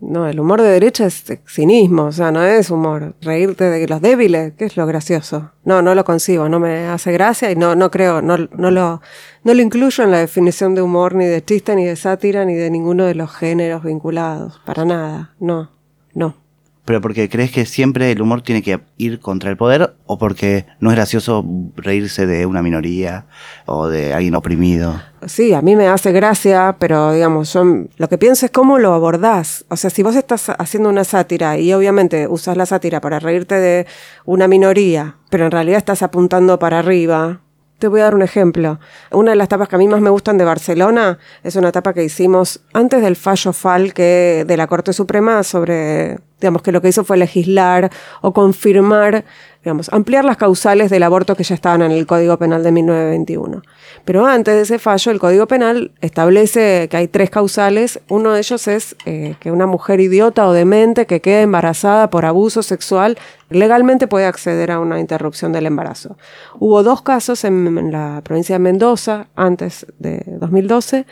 No, 0.00 0.28
el 0.28 0.38
humor 0.38 0.62
de 0.62 0.68
derecha 0.68 1.06
es 1.06 1.24
cinismo, 1.48 2.04
o 2.04 2.12
sea, 2.12 2.30
no 2.30 2.42
es 2.44 2.70
humor. 2.70 3.16
Reírte 3.20 3.64
de 3.64 3.88
los 3.88 4.00
débiles, 4.00 4.52
¿qué 4.56 4.66
es 4.66 4.76
lo 4.76 4.86
gracioso? 4.86 5.50
No, 5.64 5.82
no 5.82 5.94
lo 5.96 6.04
consigo, 6.04 6.48
no 6.48 6.60
me 6.60 6.86
hace 6.86 7.10
gracia 7.10 7.50
y 7.50 7.56
no, 7.56 7.74
no 7.74 7.90
creo, 7.90 8.22
no, 8.22 8.36
no, 8.36 8.70
lo, 8.70 9.02
no 9.42 9.54
lo 9.54 9.60
incluyo 9.60 10.04
en 10.04 10.12
la 10.12 10.18
definición 10.18 10.76
de 10.76 10.82
humor, 10.82 11.16
ni 11.16 11.24
de 11.26 11.44
chiste, 11.44 11.74
ni 11.74 11.84
de 11.84 11.96
sátira, 11.96 12.44
ni 12.44 12.54
de 12.54 12.70
ninguno 12.70 13.06
de 13.06 13.16
los 13.16 13.34
géneros 13.34 13.82
vinculados. 13.82 14.60
Para 14.64 14.84
nada, 14.84 15.34
no, 15.40 15.72
no 16.14 16.47
pero 16.88 17.02
porque 17.02 17.28
crees 17.28 17.52
que 17.52 17.66
siempre 17.66 18.10
el 18.10 18.22
humor 18.22 18.40
tiene 18.40 18.62
que 18.62 18.80
ir 18.96 19.20
contra 19.20 19.50
el 19.50 19.58
poder 19.58 19.94
o 20.06 20.16
porque 20.16 20.64
no 20.80 20.88
es 20.88 20.96
gracioso 20.96 21.44
reírse 21.76 22.26
de 22.26 22.46
una 22.46 22.62
minoría 22.62 23.26
o 23.66 23.88
de 23.88 24.14
alguien 24.14 24.34
oprimido. 24.34 24.98
Sí, 25.26 25.52
a 25.52 25.60
mí 25.60 25.76
me 25.76 25.88
hace 25.88 26.12
gracia, 26.12 26.76
pero 26.78 27.12
digamos, 27.12 27.52
yo 27.52 27.62
lo 27.98 28.08
que 28.08 28.16
pienso 28.16 28.46
es 28.46 28.52
cómo 28.52 28.78
lo 28.78 28.94
abordás. 28.94 29.66
O 29.68 29.76
sea, 29.76 29.90
si 29.90 30.02
vos 30.02 30.16
estás 30.16 30.48
haciendo 30.48 30.88
una 30.88 31.04
sátira 31.04 31.58
y 31.58 31.74
obviamente 31.74 32.26
usas 32.26 32.56
la 32.56 32.64
sátira 32.64 33.02
para 33.02 33.18
reírte 33.18 33.56
de 33.56 33.86
una 34.24 34.48
minoría, 34.48 35.16
pero 35.28 35.44
en 35.44 35.50
realidad 35.50 35.76
estás 35.76 36.02
apuntando 36.02 36.58
para 36.58 36.78
arriba, 36.78 37.42
te 37.78 37.88
voy 37.88 38.00
a 38.00 38.04
dar 38.04 38.14
un 38.14 38.22
ejemplo. 38.22 38.80
Una 39.10 39.32
de 39.32 39.36
las 39.36 39.48
tapas 39.48 39.68
que 39.68 39.76
a 39.76 39.78
mí 39.78 39.88
más 39.88 40.00
me 40.00 40.08
gustan 40.08 40.38
de 40.38 40.44
Barcelona 40.44 41.18
es 41.42 41.54
una 41.54 41.68
etapa 41.68 41.92
que 41.92 42.02
hicimos 42.02 42.62
antes 42.72 43.02
del 43.02 43.16
fallo 43.16 43.52
FAL 43.52 43.92
que 43.92 44.46
de 44.46 44.56
la 44.56 44.66
Corte 44.66 44.94
Suprema 44.94 45.42
sobre, 45.42 46.18
digamos, 46.40 46.62
que 46.62 46.72
lo 46.72 46.80
que 46.80 46.88
hizo 46.88 47.04
fue 47.04 47.16
legislar 47.16 47.90
o 48.20 48.32
confirmar 48.32 49.24
digamos, 49.62 49.92
ampliar 49.92 50.24
las 50.24 50.36
causales 50.36 50.88
del 50.88 51.02
aborto 51.02 51.34
que 51.34 51.42
ya 51.42 51.54
estaban 51.54 51.82
en 51.82 51.90
el 51.90 52.06
Código 52.06 52.38
Penal 52.38 52.62
de 52.62 52.70
1921. 52.72 53.62
Pero 54.04 54.24
antes 54.24 54.54
de 54.54 54.62
ese 54.62 54.78
fallo, 54.78 55.10
el 55.10 55.18
Código 55.18 55.46
Penal 55.46 55.90
establece 56.00 56.88
que 56.88 56.96
hay 56.96 57.08
tres 57.08 57.28
causales. 57.28 58.00
Uno 58.08 58.32
de 58.32 58.38
ellos 58.38 58.68
es 58.68 58.96
eh, 59.04 59.34
que 59.40 59.50
una 59.50 59.66
mujer 59.66 60.00
idiota 60.00 60.46
o 60.46 60.52
demente 60.52 61.06
que 61.06 61.20
quede 61.20 61.42
embarazada 61.42 62.08
por 62.08 62.24
abuso 62.24 62.62
sexual 62.62 63.18
legalmente 63.50 64.06
puede 64.06 64.26
acceder 64.26 64.70
a 64.70 64.78
una 64.78 65.00
interrupción 65.00 65.52
del 65.52 65.66
embarazo. 65.66 66.16
Hubo 66.58 66.82
dos 66.82 67.02
casos 67.02 67.44
en, 67.44 67.90
la 67.90 68.20
provincia 68.22 68.54
de 68.54 68.60
Mendoza, 68.60 69.26
antes 69.34 69.86
de 69.98 70.22
2012, 70.26 71.04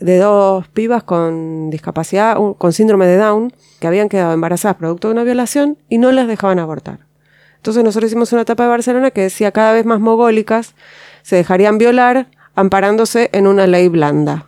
de 0.00 0.18
dos 0.18 0.68
pibas 0.68 1.04
con 1.04 1.70
discapacidad, 1.70 2.36
con 2.58 2.72
síndrome 2.72 3.06
de 3.06 3.16
Down, 3.16 3.52
que 3.84 3.88
habían 3.88 4.08
quedado 4.08 4.32
embarazadas 4.32 4.78
producto 4.78 5.08
de 5.08 5.12
una 5.12 5.24
violación 5.24 5.76
y 5.90 5.98
no 5.98 6.10
les 6.10 6.26
dejaban 6.26 6.58
abortar. 6.58 7.00
Entonces 7.56 7.84
nosotros 7.84 8.10
hicimos 8.10 8.32
una 8.32 8.40
etapa 8.40 8.62
de 8.62 8.70
Barcelona 8.70 9.10
que 9.10 9.20
decía 9.20 9.52
cada 9.52 9.74
vez 9.74 9.84
más 9.84 10.00
mogólicas 10.00 10.74
se 11.20 11.36
dejarían 11.36 11.76
violar 11.76 12.28
amparándose 12.54 13.28
en 13.34 13.46
una 13.46 13.66
ley 13.66 13.88
blanda. 13.88 14.46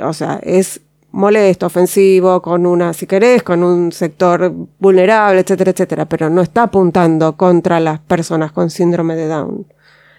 O 0.00 0.12
sea, 0.12 0.40
es 0.42 0.80
molesto, 1.12 1.66
ofensivo, 1.66 2.42
con 2.42 2.66
una, 2.66 2.94
si 2.94 3.06
querés, 3.06 3.44
con 3.44 3.62
un 3.62 3.92
sector 3.92 4.52
vulnerable, 4.80 5.42
etcétera, 5.42 5.70
etcétera, 5.70 6.06
pero 6.06 6.28
no 6.30 6.42
está 6.42 6.64
apuntando 6.64 7.36
contra 7.36 7.78
las 7.78 8.00
personas 8.00 8.50
con 8.50 8.70
síndrome 8.70 9.14
de 9.14 9.28
Down. 9.28 9.68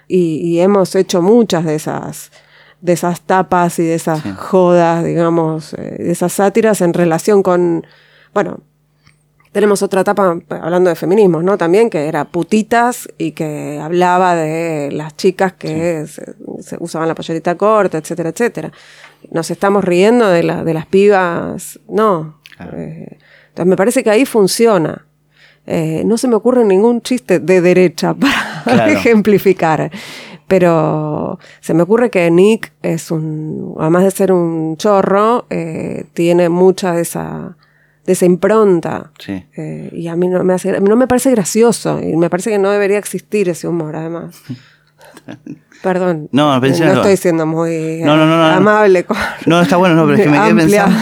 Y, 0.08 0.60
hemos 0.60 0.96
hecho 0.96 1.22
muchas 1.22 1.66
de 1.66 1.76
esas, 1.76 2.32
de 2.80 2.94
esas 2.94 3.20
tapas 3.20 3.80
y 3.80 3.84
de 3.84 3.96
esas 3.96 4.22
jodas, 4.38 5.04
digamos, 5.04 5.74
eh, 5.74 5.98
de 6.00 6.12
esas 6.12 6.32
sátiras 6.32 6.80
en 6.80 6.94
relación 6.94 7.44
con, 7.44 7.86
bueno, 8.36 8.60
tenemos 9.54 9.82
otra 9.82 10.02
etapa, 10.02 10.38
hablando 10.50 10.90
de 10.90 10.98
feminismo, 10.98 11.42
¿no? 11.42 11.58
También, 11.58 11.90
que 11.90 12.10
era 12.10 12.26
putitas 12.26 13.08
y 13.18 13.32
que 13.32 13.80
hablaba 13.82 14.36
de 14.36 14.92
las 14.92 15.16
chicas 15.16 15.54
que 15.54 16.06
se, 16.08 16.36
usaban 16.80 17.08
la 17.08 17.16
pollerita 17.16 17.56
corta, 17.56 17.98
etcétera, 17.98 18.30
etcétera. 18.32 18.74
Nos 19.32 19.50
estamos 19.50 19.86
riendo 19.86 20.28
de, 20.28 20.44
la, 20.44 20.66
de 20.66 20.74
las 20.74 20.86
pibas, 20.86 21.80
no. 21.88 22.42
Eh, 22.60 23.18
entonces 23.48 23.66
me 23.66 23.78
parece 23.78 24.04
que 24.04 24.10
ahí 24.10 24.26
funciona. 24.26 25.06
Eh, 25.66 26.04
no 26.06 26.18
se 26.18 26.28
me 26.28 26.36
ocurre 26.36 26.66
ningún 26.66 27.02
chiste 27.02 27.40
de 27.40 27.62
derecha 27.62 28.14
para 28.66 28.92
ejemplificar. 28.92 29.90
Pero 30.50 31.40
se 31.62 31.74
me 31.74 31.84
ocurre 31.84 32.10
que 32.10 32.30
Nick 32.30 32.74
es 32.82 33.10
un, 33.10 33.76
además 33.80 34.04
de 34.04 34.12
ser 34.12 34.34
un 34.34 34.76
chorro, 34.76 35.46
eh, 35.50 36.04
tiene 36.14 36.50
mucha 36.50 36.92
de 36.92 37.04
esa 37.04 37.56
de 38.06 38.14
esa 38.14 38.26
impronta. 38.26 39.12
Eh, 39.28 39.90
y 39.92 40.08
a 40.08 40.16
mí 40.16 40.28
no 40.28 40.44
me, 40.44 40.54
hace, 40.54 40.80
no 40.80 40.96
me 40.96 41.08
parece 41.08 41.32
gracioso 41.32 42.00
y 42.02 42.16
me 42.16 42.30
parece 42.30 42.52
que 42.52 42.60
no 42.60 42.70
debería 42.72 42.98
existir 42.98 43.50
ese 43.50 43.68
humor, 43.68 43.96
además. 43.96 44.36
Perdón. 45.82 46.30
No, 46.32 46.60
no 46.60 46.66
estoy 46.68 47.18
siendo 47.18 47.46
muy 47.46 48.02
amable. 48.04 49.06
no, 49.46 49.62
está 49.62 49.78
bueno, 49.78 49.96
no, 49.96 50.06
pero 50.06 50.18
es 50.18 50.24
que 50.24 50.30
me 50.30 50.40
quedé 50.40 50.56
pensando. 50.56 50.98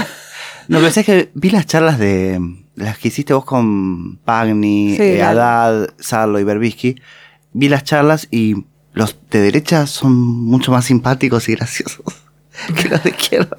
No, 0.67 0.79
pensé 0.79 1.03
que 1.03 1.29
vi 1.33 1.49
las 1.49 1.65
charlas 1.65 1.99
de 1.99 2.39
las 2.75 2.97
que 2.97 3.09
hiciste 3.09 3.33
vos 3.33 3.45
con 3.45 4.17
Pagni, 4.19 4.95
eh, 4.95 5.21
Haddad, 5.21 5.89
Sarlo 5.99 6.39
y 6.39 6.43
Berbisky. 6.43 6.95
Vi 7.51 7.69
las 7.69 7.83
charlas 7.83 8.27
y 8.31 8.65
los 8.93 9.17
de 9.29 9.41
derecha 9.41 9.87
son 9.87 10.13
mucho 10.15 10.71
más 10.71 10.85
simpáticos 10.85 11.49
y 11.49 11.55
graciosos 11.55 12.03
que 12.81 12.89
los 12.89 13.03
de 13.03 13.09
izquierda. 13.09 13.57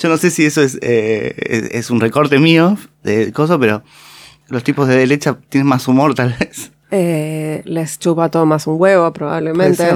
Yo 0.00 0.08
no 0.08 0.16
sé 0.16 0.30
si 0.30 0.46
eso 0.46 0.62
es, 0.62 0.78
eh, 0.80 1.68
es, 1.72 1.90
un 1.90 2.00
recorte 2.00 2.38
mío 2.38 2.78
de 3.02 3.32
cosas, 3.32 3.58
pero 3.60 3.82
los 4.48 4.64
tipos 4.64 4.88
de 4.88 4.96
derecha 4.96 5.36
tienen 5.50 5.66
más 5.66 5.86
humor, 5.88 6.14
tal 6.14 6.34
vez. 6.38 6.72
Eh, 6.90 7.60
les 7.66 7.98
chupa 7.98 8.30
todo 8.30 8.46
más 8.46 8.66
un 8.66 8.80
huevo, 8.80 9.12
probablemente. 9.12 9.86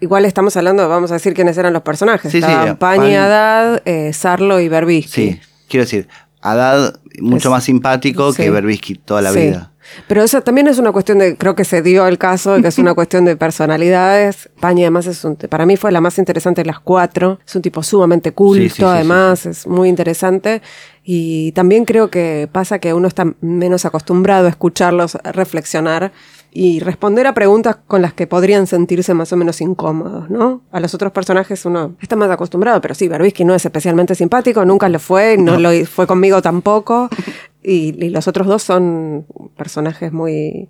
Igual 0.00 0.24
estamos 0.24 0.56
hablando, 0.56 0.88
vamos 0.88 1.10
a 1.10 1.14
decir 1.14 1.34
quiénes 1.34 1.56
eran 1.58 1.72
los 1.72 1.82
personajes. 1.82 2.32
Sí, 2.32 2.38
Estaban 2.38 2.76
Pañi, 2.78 3.14
Haddad, 3.14 3.82
eh, 3.84 4.12
Sarlo 4.14 4.58
y 4.58 4.68
Berbisky. 4.68 5.12
Sí, 5.12 5.40
quiero 5.68 5.84
decir, 5.84 6.08
Haddad 6.40 6.94
mucho 7.20 7.50
más 7.50 7.62
simpático 7.64 8.32
que 8.32 8.50
Berbisky 8.50 8.94
toda 8.96 9.20
la 9.20 9.32
vida. 9.32 9.71
Pero 10.08 10.22
eso 10.22 10.40
también 10.42 10.68
es 10.68 10.78
una 10.78 10.92
cuestión 10.92 11.18
de, 11.18 11.36
creo 11.36 11.54
que 11.54 11.64
se 11.64 11.82
dio 11.82 12.06
el 12.06 12.18
caso, 12.18 12.60
que 12.60 12.68
es 12.68 12.78
una 12.78 12.94
cuestión 12.94 13.24
de 13.24 13.36
personalidades. 13.36 14.50
Pañi 14.60 14.82
además 14.82 15.06
es 15.06 15.24
un, 15.24 15.36
para 15.36 15.66
mí 15.66 15.76
fue 15.76 15.92
la 15.92 16.00
más 16.00 16.18
interesante 16.18 16.62
de 16.62 16.66
las 16.66 16.80
cuatro. 16.80 17.38
Es 17.46 17.54
un 17.56 17.62
tipo 17.62 17.82
sumamente 17.82 18.32
culto, 18.32 18.88
además, 18.88 19.46
es 19.46 19.66
muy 19.66 19.88
interesante. 19.88 20.62
Y 21.04 21.52
también 21.52 21.84
creo 21.84 22.10
que 22.10 22.48
pasa 22.50 22.78
que 22.78 22.94
uno 22.94 23.08
está 23.08 23.26
menos 23.40 23.84
acostumbrado 23.84 24.46
a 24.46 24.50
escucharlos 24.50 25.16
reflexionar 25.24 26.12
y 26.54 26.80
responder 26.80 27.26
a 27.26 27.32
preguntas 27.32 27.78
con 27.86 28.02
las 28.02 28.12
que 28.12 28.26
podrían 28.26 28.66
sentirse 28.66 29.14
más 29.14 29.32
o 29.32 29.36
menos 29.36 29.60
incómodos, 29.60 30.28
¿no? 30.28 30.60
A 30.70 30.80
los 30.80 30.94
otros 30.94 31.10
personajes 31.10 31.64
uno 31.64 31.96
está 32.00 32.14
más 32.14 32.30
acostumbrado, 32.30 32.80
pero 32.80 32.94
sí, 32.94 33.08
Berbisky 33.08 33.44
no 33.44 33.54
es 33.54 33.64
especialmente 33.64 34.14
simpático, 34.14 34.64
nunca 34.64 34.88
lo 34.90 34.98
fue, 34.98 35.38
no, 35.38 35.58
lo 35.58 35.70
fue 35.86 36.06
conmigo 36.06 36.42
tampoco, 36.42 37.08
y, 37.62 38.10
los 38.10 38.28
otros 38.28 38.46
dos 38.46 38.62
son 38.62 39.26
personajes 39.56 40.12
muy, 40.12 40.68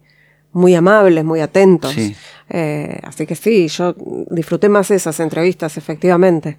muy 0.52 0.74
amables, 0.74 1.24
muy 1.24 1.40
atentos. 1.40 1.92
Sí. 1.92 2.14
Eh, 2.50 3.00
así 3.04 3.26
que 3.26 3.34
sí, 3.34 3.68
yo 3.68 3.94
disfruté 4.30 4.68
más 4.68 4.90
esas 4.90 5.18
entrevistas, 5.20 5.76
efectivamente. 5.76 6.58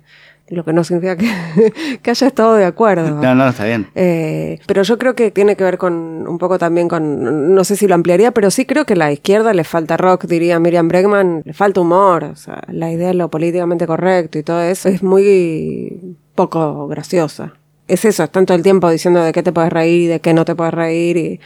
Lo 0.49 0.65
que 0.65 0.73
no 0.73 0.83
significa 0.83 1.15
que, 1.15 1.99
que 2.01 2.11
haya 2.11 2.27
estado 2.27 2.55
de 2.55 2.65
acuerdo. 2.65 3.21
No, 3.21 3.33
no, 3.33 3.47
está 3.47 3.63
bien. 3.63 3.87
Eh, 3.95 4.59
pero 4.67 4.83
yo 4.83 4.97
creo 4.97 5.15
que 5.15 5.31
tiene 5.31 5.55
que 5.55 5.63
ver 5.63 5.77
con 5.77 6.27
un 6.27 6.37
poco 6.37 6.59
también 6.59 6.89
con, 6.89 7.55
no 7.55 7.63
sé 7.63 7.77
si 7.77 7.87
lo 7.87 7.95
ampliaría, 7.95 8.31
pero 8.31 8.51
sí 8.51 8.65
creo 8.65 8.85
que 8.85 8.93
a 8.93 8.97
la 8.97 9.11
izquierda 9.11 9.53
le 9.53 9.63
falta 9.63 9.95
rock, 9.95 10.25
diría 10.25 10.59
Miriam 10.59 10.89
Bregman, 10.89 11.43
le 11.45 11.53
falta 11.53 11.79
humor, 11.79 12.25
o 12.25 12.35
sea, 12.35 12.61
la 12.67 12.91
idea 12.91 13.07
de 13.09 13.13
lo 13.13 13.29
políticamente 13.29 13.87
correcto 13.87 14.37
y 14.37 14.43
todo 14.43 14.61
eso 14.61 14.89
es 14.89 15.01
muy 15.01 16.17
poco 16.35 16.87
graciosa. 16.87 17.53
Es 17.93 18.05
eso, 18.05 18.23
están 18.23 18.45
todo 18.45 18.57
el 18.57 18.63
tiempo 18.63 18.89
diciendo 18.89 19.23
de 19.23 19.31
qué 19.31 19.43
te 19.43 19.51
puedes 19.51 19.71
reír 19.71 20.01
y 20.01 20.07
de 20.07 20.19
qué 20.19 20.33
no 20.33 20.45
te 20.45 20.55
puedes 20.55 20.73
reír 20.73 21.17
y, 21.17 21.39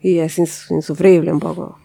y 0.00 0.18
es 0.20 0.38
ins- 0.38 0.70
insufrible 0.70 1.30
un 1.32 1.38
poco. 1.40 1.78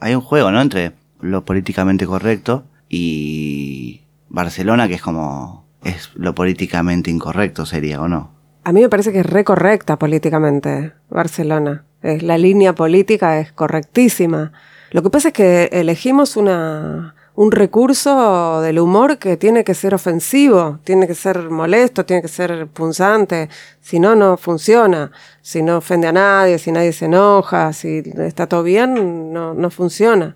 Hay 0.00 0.14
un 0.14 0.20
juego, 0.20 0.50
¿no? 0.50 0.60
Entre 0.60 0.92
lo 1.20 1.44
políticamente 1.44 2.04
correcto 2.06 2.64
y 2.88 4.02
Barcelona, 4.28 4.88
que 4.88 4.94
es 4.94 5.02
como. 5.02 5.64
Es 5.82 6.10
lo 6.16 6.34
políticamente 6.34 7.10
incorrecto, 7.10 7.64
sería, 7.64 8.00
¿o 8.02 8.08
no? 8.08 8.30
A 8.64 8.72
mí 8.72 8.80
me 8.80 8.88
parece 8.88 9.12
que 9.12 9.20
es 9.20 9.26
recorrecta 9.26 9.98
políticamente 9.98 10.92
Barcelona. 11.08 11.84
Es, 12.02 12.22
la 12.22 12.36
línea 12.38 12.74
política 12.74 13.38
es 13.38 13.52
correctísima. 13.52 14.52
Lo 14.90 15.02
que 15.02 15.10
pasa 15.10 15.28
es 15.28 15.34
que 15.34 15.68
elegimos 15.72 16.36
una, 16.36 17.14
un 17.36 17.52
recurso 17.52 18.60
del 18.62 18.78
humor 18.78 19.18
que 19.18 19.36
tiene 19.36 19.62
que 19.62 19.74
ser 19.74 19.94
ofensivo, 19.94 20.80
tiene 20.84 21.06
que 21.06 21.14
ser 21.14 21.50
molesto, 21.50 22.04
tiene 22.04 22.22
que 22.22 22.28
ser 22.28 22.66
punzante. 22.66 23.48
Si 23.80 24.00
no, 24.00 24.16
no 24.16 24.36
funciona. 24.36 25.12
Si 25.42 25.62
no 25.62 25.76
ofende 25.78 26.06
a 26.08 26.12
nadie, 26.12 26.58
si 26.58 26.72
nadie 26.72 26.92
se 26.92 27.04
enoja, 27.04 27.72
si 27.72 28.02
está 28.18 28.46
todo 28.46 28.62
bien, 28.62 29.32
no, 29.32 29.52
no 29.54 29.70
funciona. 29.70 30.34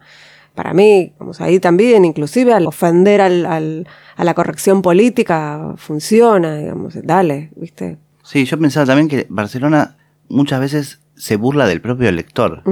Para 0.55 0.75
mí, 0.75 1.15
vamos 1.19 1.41
ahí 1.41 1.59
también, 1.59 2.05
inclusive 2.05 2.53
al 2.53 2.67
ofender 2.67 3.21
al, 3.23 3.47
al- 3.47 3.89
a 4.17 4.25
la 4.25 4.35
corrección 4.35 4.83
política, 4.83 5.75
funciona, 5.77 6.57
digamos, 6.57 6.95
dale, 7.03 7.51
¿viste? 7.57 7.97
Sí, 8.23 8.45
yo 8.45 8.59
pensaba 8.59 8.85
también 8.85 9.09
que 9.09 9.27
Barcelona 9.31 9.97
muchas 10.29 10.61
veces 10.61 11.01
se 11.17 11.37
burla 11.37 11.67
del 11.67 11.81
propio 11.81 12.13
lector. 12.13 12.63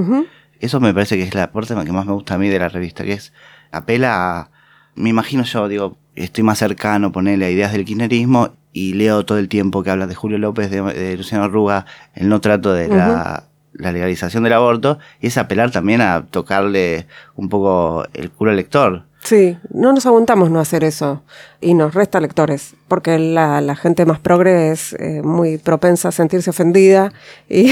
Eso 0.61 0.81
me 0.81 0.93
parece 0.93 1.17
que 1.17 1.23
es 1.23 1.35
la 1.35 1.51
parte 1.51 1.75
que 1.85 1.93
más 1.93 2.05
me 2.05 2.13
gusta 2.13 2.35
a 2.35 2.39
mí 2.39 2.49
de 2.49 2.59
la 2.59 2.69
revista, 2.69 3.05
que 3.05 3.13
es 3.15 3.33
apela 3.71 4.41
a... 4.41 4.51
Me 4.95 5.11
imagino 5.11 5.45
yo, 5.45 5.69
digo, 5.69 5.97
estoy 6.17 6.45
más 6.45 6.59
cercano, 6.59 7.13
ponerle 7.13 7.47
a 7.47 7.51
ideas 7.51 7.73
del 7.73 7.85
kirchnerismo 7.85 8.51
y 8.73 8.95
leo 8.95 9.25
todo 9.25 9.39
el 9.39 9.49
tiempo 9.49 9.83
que 9.83 9.91
habla 9.91 10.07
de 10.07 10.15
Julio 10.15 10.39
López, 10.39 10.71
de, 10.71 10.83
de 10.83 11.17
Luciano 11.17 11.49
Ruga, 11.49 11.87
el 12.15 12.29
no 12.29 12.41
trato 12.41 12.73
de 12.73 12.89
la, 12.89 13.45
la 13.73 13.93
legalización 13.93 14.43
del 14.43 14.53
aborto, 14.53 14.99
y 15.21 15.29
es 15.29 15.39
apelar 15.39 15.71
también 15.71 16.01
a 16.01 16.27
tocarle 16.27 17.07
un 17.37 17.49
poco 17.49 18.07
el 18.13 18.31
culo 18.31 18.51
al 18.51 18.57
lector. 18.57 19.05
Sí, 19.29 19.59
no 19.75 19.93
nos 19.93 20.07
aguantamos 20.07 20.51
no 20.51 20.59
hacer 20.59 20.85
eso 20.85 21.23
y 21.61 21.75
nos 21.75 21.93
resta 21.93 22.19
lectores, 22.21 22.75
porque 22.89 23.19
la, 23.19 23.61
la 23.61 23.77
gente 23.77 24.07
más 24.07 24.19
progre 24.21 24.71
es 24.71 24.95
eh, 24.95 25.21
muy 25.23 25.59
propensa 25.59 26.09
a 26.09 26.13
sentirse 26.13 26.49
ofendida 26.49 27.13
y, 27.47 27.71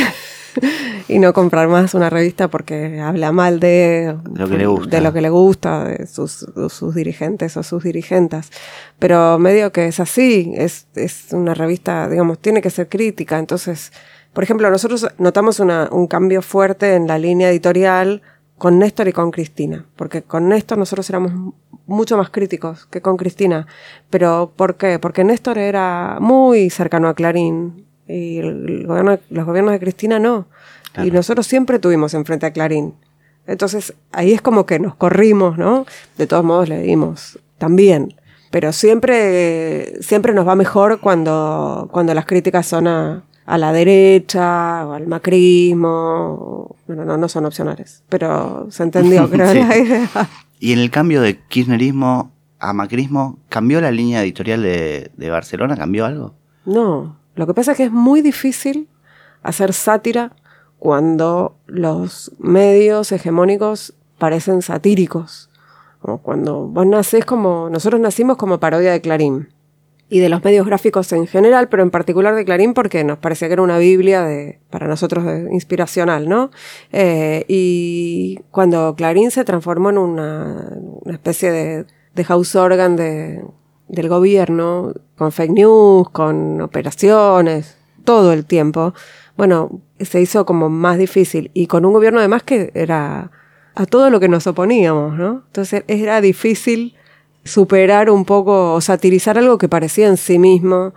y 1.09 1.19
no 1.19 1.33
comprar 1.33 1.69
más 1.69 1.95
una 1.95 2.11
revista 2.11 2.49
porque 2.49 3.01
habla 3.01 3.33
mal 3.33 3.59
de 3.61 4.17
Lo 4.35 4.49
que 4.49 4.59
le 4.59 4.67
gusta. 4.67 4.97
de 4.97 5.01
lo 5.03 5.13
que 5.15 5.21
le 5.23 5.31
gusta, 5.31 5.85
de 5.85 6.07
sus, 6.07 6.47
de 6.55 6.69
sus 6.69 6.95
dirigentes 6.95 7.57
o 7.57 7.63
sus 7.63 7.83
dirigentas. 7.85 8.51
Pero 8.99 9.39
medio 9.39 9.73
que 9.73 9.87
es 9.87 9.99
así, 10.01 10.53
es, 10.57 10.89
es 10.95 11.33
una 11.33 11.55
revista, 11.55 12.09
digamos, 12.09 12.39
tiene 12.39 12.61
que 12.61 12.71
ser 12.71 12.89
crítica. 12.89 13.39
Entonces, 13.39 13.93
por 14.35 14.45
ejemplo, 14.45 14.71
nosotros 14.71 15.07
notamos 15.19 15.61
una- 15.61 15.89
un 15.91 16.07
cambio 16.07 16.43
fuerte 16.43 16.95
en 16.97 17.07
la 17.07 17.19
línea 17.19 17.49
editorial 17.51 18.21
con 18.59 18.79
Néstor 18.79 19.09
y 19.09 19.13
con 19.13 19.31
Cristina, 19.31 19.85
porque 19.97 20.23
con 20.23 20.49
Néstor 20.49 20.79
nosotros 20.79 21.09
éramos 21.11 21.55
mucho 21.87 22.17
más 22.17 22.31
críticos 22.31 22.87
que 22.87 23.01
con 23.01 23.17
Cristina. 23.17 23.67
Pero 24.11 24.53
¿por 24.57 24.77
qué? 24.77 24.99
Porque 24.99 25.25
Néstor 25.25 25.59
era 25.59 26.19
muy 26.21 26.71
cercano 26.71 27.09
a 27.09 27.15
Clarín 27.15 27.87
y 28.09 28.39
el 28.39 28.87
gobierno, 28.87 29.19
los 29.31 29.47
gobiernos 29.47 29.73
de 29.73 29.81
Cristina 29.81 30.19
no. 30.19 30.47
Y 31.03 31.11
nosotros 31.11 31.47
siempre 31.47 31.79
tuvimos 31.79 32.15
enfrente 32.15 32.47
a 32.47 32.53
Clarín. 32.53 32.95
Entonces 33.47 33.95
ahí 34.13 34.33
es 34.33 34.41
como 34.41 34.65
que 34.65 34.79
nos 34.79 34.95
corrimos, 34.95 35.59
¿no? 35.59 35.87
De 36.17 36.27
todos 36.27 36.45
modos 36.45 36.69
le 36.69 36.81
dimos 36.81 37.39
también. 37.59 38.15
Pero 38.51 38.73
siempre, 38.73 40.03
siempre 40.03 40.33
nos 40.33 40.49
va 40.49 40.55
mejor 40.55 41.01
cuando, 41.01 41.89
cuando 41.93 42.15
las 42.15 42.25
críticas 42.25 42.67
son 42.67 42.87
a, 42.89 43.25
a 43.47 43.59
la 43.59 43.73
derecha 43.73 44.87
o 44.87 44.93
al 44.93 45.07
macrismo. 45.07 46.77
Bueno, 46.87 47.05
no, 47.05 47.17
no 47.17 47.29
son 47.29 47.47
opcionales, 47.47 48.03
pero 48.09 48.67
se 48.71 48.83
entendió, 48.83 49.29
creo, 49.31 49.51
Sí. 49.53 49.59
la 49.61 49.77
idea. 49.79 50.09
Y 50.59 50.73
en 50.73 50.79
el 50.79 50.91
cambio 50.91 51.21
de 51.23 51.39
kirchnerismo 51.49 52.33
a 52.59 52.73
macrismo, 52.73 53.39
¿cambió 53.49 53.81
la 53.81 53.91
línea 53.91 54.23
editorial 54.23 54.63
de, 54.63 55.11
de 55.17 55.31
Barcelona? 55.31 55.77
¿Cambió 55.77 56.07
algo? 56.07 56.35
No, 56.65 57.17
lo 57.35 57.47
que 57.47 57.55
pasa 57.55 57.73
es 57.73 57.77
que 57.77 57.85
es 57.85 57.93
muy 57.93 58.23
difícil 58.23 58.89
hacer 59.43 59.73
sátira 59.73 60.33
cuando 60.79 61.57
los 61.67 62.33
medios 62.39 63.13
hegemónicos 63.13 63.95
parecen 64.19 64.63
satíricos. 64.63 65.51
O 66.03 66.19
cuando 66.19 66.67
vos 66.69 66.87
nacés 66.87 67.25
como, 67.25 67.69
nosotros 67.71 68.01
nacimos 68.01 68.37
como 68.37 68.59
parodia 68.61 68.93
de 68.93 69.01
Clarín. 69.01 69.49
Y 70.09 70.21
de 70.21 70.29
los 70.29 70.45
medios 70.45 70.65
gráficos 70.67 71.13
en 71.13 71.27
general, 71.27 71.69
pero 71.69 71.83
en 71.83 71.91
particular 71.91 72.35
de 72.37 72.45
Clarín 72.45 72.75
porque 72.75 73.03
nos 73.03 73.19
parecía 73.19 73.49
que 73.49 73.55
era 73.55 73.63
una 73.63 73.79
Biblia 73.79 74.23
de, 74.23 74.61
para 74.71 74.87
nosotros 74.87 75.25
de- 75.25 75.49
inspiracional, 75.53 76.29
¿no? 76.29 76.51
Eh, 76.93 77.45
y 77.49 78.39
cuando 78.53 78.95
Clarín 78.95 79.33
se 79.33 79.45
transformó 79.45 79.91
en 79.91 79.99
una, 79.99 80.69
una 81.05 81.13
especie 81.13 81.51
de, 81.51 81.87
de 82.15 82.25
house 82.25 82.55
organ 82.55 82.95
de, 82.95 83.43
del 83.89 84.09
gobierno, 84.09 84.93
con 85.17 85.33
fake 85.33 85.51
news, 85.51 86.09
con 86.11 86.61
operaciones, 86.61 87.77
todo 88.05 88.33
el 88.33 88.47
tiempo, 88.47 88.95
bueno, 89.37 89.81
se 89.99 90.21
hizo 90.21 90.47
como 90.47 90.69
más 90.69 90.99
difícil. 90.99 91.51
Y 91.53 91.67
con 91.67 91.85
un 91.85 91.93
gobierno 91.93 92.21
además 92.21 92.45
que 92.45 92.71
era 92.75 93.33
a 93.75 93.87
todo 93.87 94.09
lo 94.11 94.21
que 94.21 94.29
nos 94.29 94.47
oponíamos, 94.47 95.19
¿no? 95.19 95.43
Entonces 95.47 95.83
era 95.89 96.21
difícil 96.21 96.95
superar 97.47 98.11
un 98.11 98.25
poco 98.25 98.75
o 98.75 98.81
satirizar 98.81 99.39
algo 99.39 99.59
que 99.59 99.69
parecía 99.69 100.09
en 100.09 100.17
sí 100.17 100.39
mismo 100.39 100.93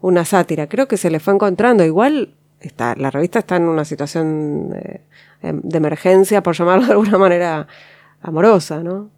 una 0.00 0.24
sátira. 0.24 0.68
Creo 0.68 0.88
que 0.88 0.96
se 0.96 1.10
le 1.10 1.20
fue 1.20 1.34
encontrando. 1.34 1.84
Igual 1.84 2.34
está, 2.60 2.94
la 2.96 3.10
revista 3.10 3.40
está 3.40 3.56
en 3.56 3.64
una 3.64 3.84
situación 3.84 4.70
de, 4.70 5.00
de 5.42 5.76
emergencia, 5.78 6.42
por 6.42 6.56
llamarlo 6.56 6.86
de 6.86 6.92
alguna 6.92 7.18
manera 7.18 7.66
amorosa, 8.22 8.82
¿no? 8.82 9.10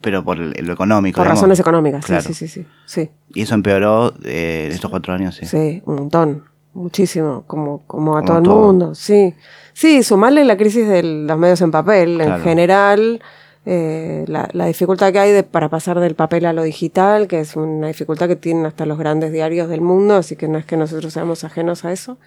Pero 0.00 0.22
por 0.22 0.36
lo 0.38 0.72
económico. 0.72 1.16
Por 1.16 1.24
digamos. 1.24 1.40
razones 1.40 1.60
económicas, 1.60 2.04
Claro. 2.04 2.22
sí, 2.22 2.34
sí, 2.34 2.46
sí, 2.48 2.66
sí. 2.84 3.10
Y 3.32 3.42
eso 3.42 3.54
empeoró 3.54 4.12
eh, 4.24 4.64
en 4.66 4.72
estos 4.72 4.90
cuatro 4.90 5.14
años, 5.14 5.34
sí. 5.34 5.46
sí, 5.46 5.82
un 5.86 5.94
montón, 5.94 6.44
muchísimo, 6.74 7.44
como, 7.46 7.82
como 7.86 8.16
a 8.18 8.20
Como 8.22 8.42
todo 8.42 8.54
el 8.56 8.60
mundo, 8.66 8.94
sí. 8.94 9.34
Sí, 9.72 10.02
sumarle 10.02 10.44
la 10.44 10.56
crisis 10.58 10.86
de 10.86 11.02
los 11.02 11.38
medios 11.38 11.60
en 11.62 11.70
papel, 11.70 12.20
en 12.20 12.38
general, 12.42 13.22
eh, 13.66 14.24
la, 14.26 14.66
dificultad 14.66 15.12
que 15.12 15.18
hay 15.18 15.32
de, 15.32 15.42
para 15.42 15.70
pasar 15.70 15.98
del 16.00 16.14
papel 16.14 16.44
a 16.44 16.52
lo 16.52 16.62
digital, 16.62 17.28
que 17.28 17.40
es 17.40 17.56
una 17.56 17.88
dificultad 17.88 18.28
que 18.28 18.36
tienen 18.36 18.66
hasta 18.66 18.84
los 18.84 18.98
grandes 18.98 19.32
diarios 19.32 19.68
del 19.68 19.80
mundo, 19.80 20.16
así 20.16 20.36
que 20.36 20.48
no 20.48 20.58
es 20.58 20.66
que 20.66 20.76
nosotros 20.76 21.12
seamos 21.12 21.44
ajenos 21.44 21.84
a 21.84 21.92
eso. 21.92 22.18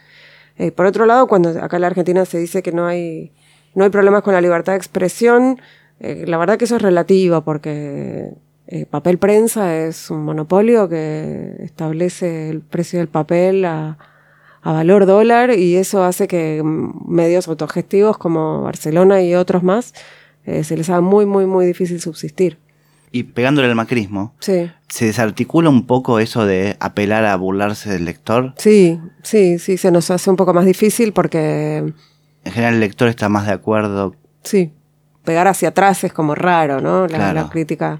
Eh, 0.57 0.71
por 0.71 0.87
otro 0.87 1.05
lado, 1.05 1.27
cuando 1.27 1.49
acá 1.61 1.77
en 1.77 1.81
la 1.81 1.87
Argentina 1.87 2.25
se 2.25 2.39
dice 2.39 2.63
que 2.63 2.71
no 2.71 2.87
hay, 2.87 3.31
no 3.75 3.83
hay 3.83 3.91
problemas 3.91 4.23
con 4.23 4.33
la 4.33 4.41
libertad 4.41 4.73
de 4.73 4.77
expresión, 4.77 5.61
eh, 5.99 6.25
la 6.27 6.37
verdad 6.37 6.57
que 6.57 6.65
eso 6.65 6.77
es 6.77 6.81
relativo, 6.81 7.41
porque 7.41 8.31
eh, 8.67 8.85
papel 8.87 9.19
prensa 9.19 9.77
es 9.77 10.09
un 10.09 10.23
monopolio 10.23 10.89
que 10.89 11.55
establece 11.59 12.49
el 12.49 12.61
precio 12.61 12.97
del 12.97 13.07
papel 13.09 13.63
a, 13.65 13.99
a 14.63 14.71
valor 14.71 15.05
dólar 15.05 15.51
y 15.51 15.75
eso 15.75 16.03
hace 16.03 16.27
que 16.27 16.63
medios 16.63 17.47
autogestivos 17.47 18.17
como 18.17 18.63
Barcelona 18.63 19.21
y 19.21 19.35
otros 19.35 19.61
más 19.61 19.93
eh, 20.47 20.63
se 20.63 20.75
les 20.75 20.89
haga 20.89 21.01
muy, 21.01 21.27
muy, 21.27 21.45
muy 21.45 21.67
difícil 21.67 22.01
subsistir. 22.01 22.57
Y 23.11 23.23
pegándole 23.23 23.67
al 23.69 23.75
macrismo, 23.75 24.33
Sí, 24.39 24.69
¿se 24.89 25.05
desarticula 25.05 25.69
un 25.69 25.85
poco 25.87 26.19
eso 26.19 26.45
de 26.45 26.75
apelar 26.79 27.23
a 27.25 27.35
burlarse 27.35 27.89
del 27.89 28.05
lector? 28.05 28.53
sí, 28.57 28.99
sí, 29.23 29.59
sí, 29.59 29.77
se 29.77 29.91
nos 29.91 30.09
hace 30.11 30.29
un 30.29 30.35
poco 30.35 30.53
más 30.53 30.65
difícil 30.65 31.13
porque 31.13 31.93
En 32.43 32.51
general 32.51 32.73
el 32.75 32.79
lector 32.81 33.07
está 33.07 33.29
más 33.29 33.45
de 33.45 33.53
acuerdo. 33.53 34.15
Sí, 34.43 34.71
pegar 35.23 35.47
hacia 35.47 35.69
atrás 35.69 36.03
es 36.03 36.11
como 36.11 36.33
raro, 36.35 36.81
¿no? 36.81 37.01
La, 37.07 37.17
Claro. 37.17 37.33
la 37.33 37.49
crítica 37.49 37.99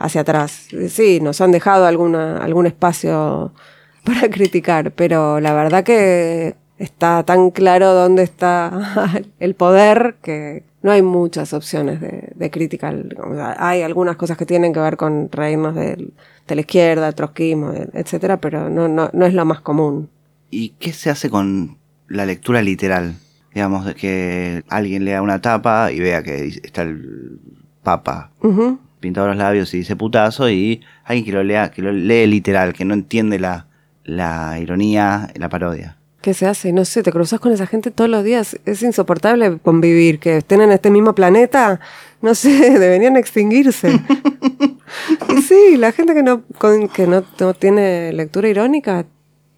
hacia 0.00 0.20
atrás. 0.22 0.68
Sí, 0.88 1.20
nos 1.20 1.40
han 1.40 1.50
dejado 1.52 1.86
alguna, 1.86 2.38
algún 2.38 2.66
espacio 2.66 3.52
para 4.04 4.28
criticar, 4.28 4.90
pero 4.92 5.38
la 5.40 5.52
verdad 5.54 5.84
que 5.84 6.56
está 6.78 7.22
tan 7.24 7.50
claro 7.50 7.94
dónde 7.94 8.22
está 8.24 9.20
el 9.40 9.54
poder 9.54 10.16
que 10.22 10.64
no 10.82 10.90
hay 10.92 11.02
muchas 11.02 11.52
opciones 11.52 12.00
de, 12.00 12.32
de 12.34 12.50
crítica. 12.50 12.94
O 13.24 13.34
sea, 13.34 13.56
Hay 13.58 13.82
algunas 13.82 14.16
cosas 14.16 14.36
que 14.36 14.46
tienen 14.46 14.72
que 14.72 14.80
ver 14.80 14.96
con 14.96 15.30
reírnos 15.30 15.74
de, 15.74 16.12
la 16.48 16.60
izquierda, 16.60 17.12
trotskismo, 17.12 17.72
etcétera, 17.92 18.38
pero 18.38 18.70
no, 18.70 18.88
no, 18.88 19.10
no 19.12 19.26
es 19.26 19.34
lo 19.34 19.44
más 19.44 19.60
común. 19.60 20.08
¿Y 20.50 20.70
qué 20.78 20.92
se 20.92 21.10
hace 21.10 21.28
con 21.28 21.76
la 22.08 22.24
lectura 22.24 22.62
literal? 22.62 23.16
Digamos, 23.52 23.92
que 23.94 24.62
alguien 24.68 25.04
lea 25.04 25.20
una 25.20 25.40
tapa 25.40 25.92
y 25.92 26.00
vea 26.00 26.22
que 26.22 26.46
está 26.46 26.82
el 26.82 27.38
papa 27.82 28.30
Ujú. 28.42 28.78
pintado 29.00 29.26
los 29.26 29.36
labios 29.36 29.74
y 29.74 29.78
dice 29.78 29.96
putazo 29.96 30.48
y 30.48 30.80
alguien 31.04 31.24
que 31.26 31.32
lo 31.32 31.42
lea, 31.42 31.70
que 31.70 31.82
lo 31.82 31.92
lee 31.92 32.26
literal, 32.26 32.72
que 32.72 32.84
no 32.84 32.94
entiende 32.94 33.38
la, 33.38 33.66
la 34.04 34.58
ironía, 34.58 35.30
la 35.34 35.48
parodia. 35.50 35.97
¿Qué 36.20 36.34
se 36.34 36.46
hace? 36.46 36.72
No 36.72 36.84
sé, 36.84 37.02
te 37.04 37.12
cruzas 37.12 37.38
con 37.38 37.52
esa 37.52 37.66
gente 37.66 37.90
todos 37.92 38.10
los 38.10 38.24
días. 38.24 38.58
Es 38.64 38.82
insoportable 38.82 39.58
convivir, 39.62 40.18
que 40.18 40.38
estén 40.38 40.60
en 40.60 40.72
este 40.72 40.90
mismo 40.90 41.14
planeta. 41.14 41.78
No 42.22 42.34
sé, 42.34 42.50
deberían 42.78 43.16
extinguirse. 43.16 43.88
y 45.36 45.42
sí, 45.42 45.76
la 45.76 45.92
gente 45.92 46.14
que 46.14 46.22
no, 46.22 46.42
con- 46.58 46.88
que 46.88 47.06
no, 47.06 47.24
no 47.38 47.54
tiene 47.54 48.12
lectura 48.12 48.48
irónica 48.48 49.06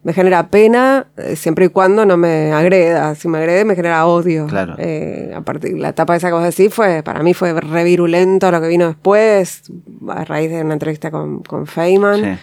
me 0.03 0.15
genera 0.15 0.49
pena 0.49 1.09
eh, 1.19 1.37
siempre 1.37 1.67
y 1.67 1.69
cuando 1.69 2.07
no 2.07 2.17
me 2.17 2.53
agreda. 2.53 3.15
Si 3.15 3.29
me 3.29 3.37
agrede, 3.39 3.65
me 3.67 3.75
genera 3.77 4.07
odio. 4.07 4.47
Claro. 4.47 4.75
Eh, 4.79 5.31
a 5.35 5.43
partir, 5.43 5.77
la 5.79 5.91
etapa 5.91 6.17
esa 6.17 6.29
que 6.29 6.35
vos 6.35 6.43
decís 6.45 6.73
fue, 6.73 7.03
para 7.03 7.23
mí 7.23 7.35
fue 7.35 7.53
re 7.59 7.85
virulento 7.85 8.51
lo 8.51 8.61
que 8.63 8.69
vino 8.69 8.87
después, 8.87 9.63
a 10.09 10.25
raíz 10.25 10.51
de 10.51 10.63
una 10.63 10.73
entrevista 10.75 11.11
con, 11.11 11.43
con 11.43 11.67
Feynman 11.67 12.21
Sí. 12.23 12.39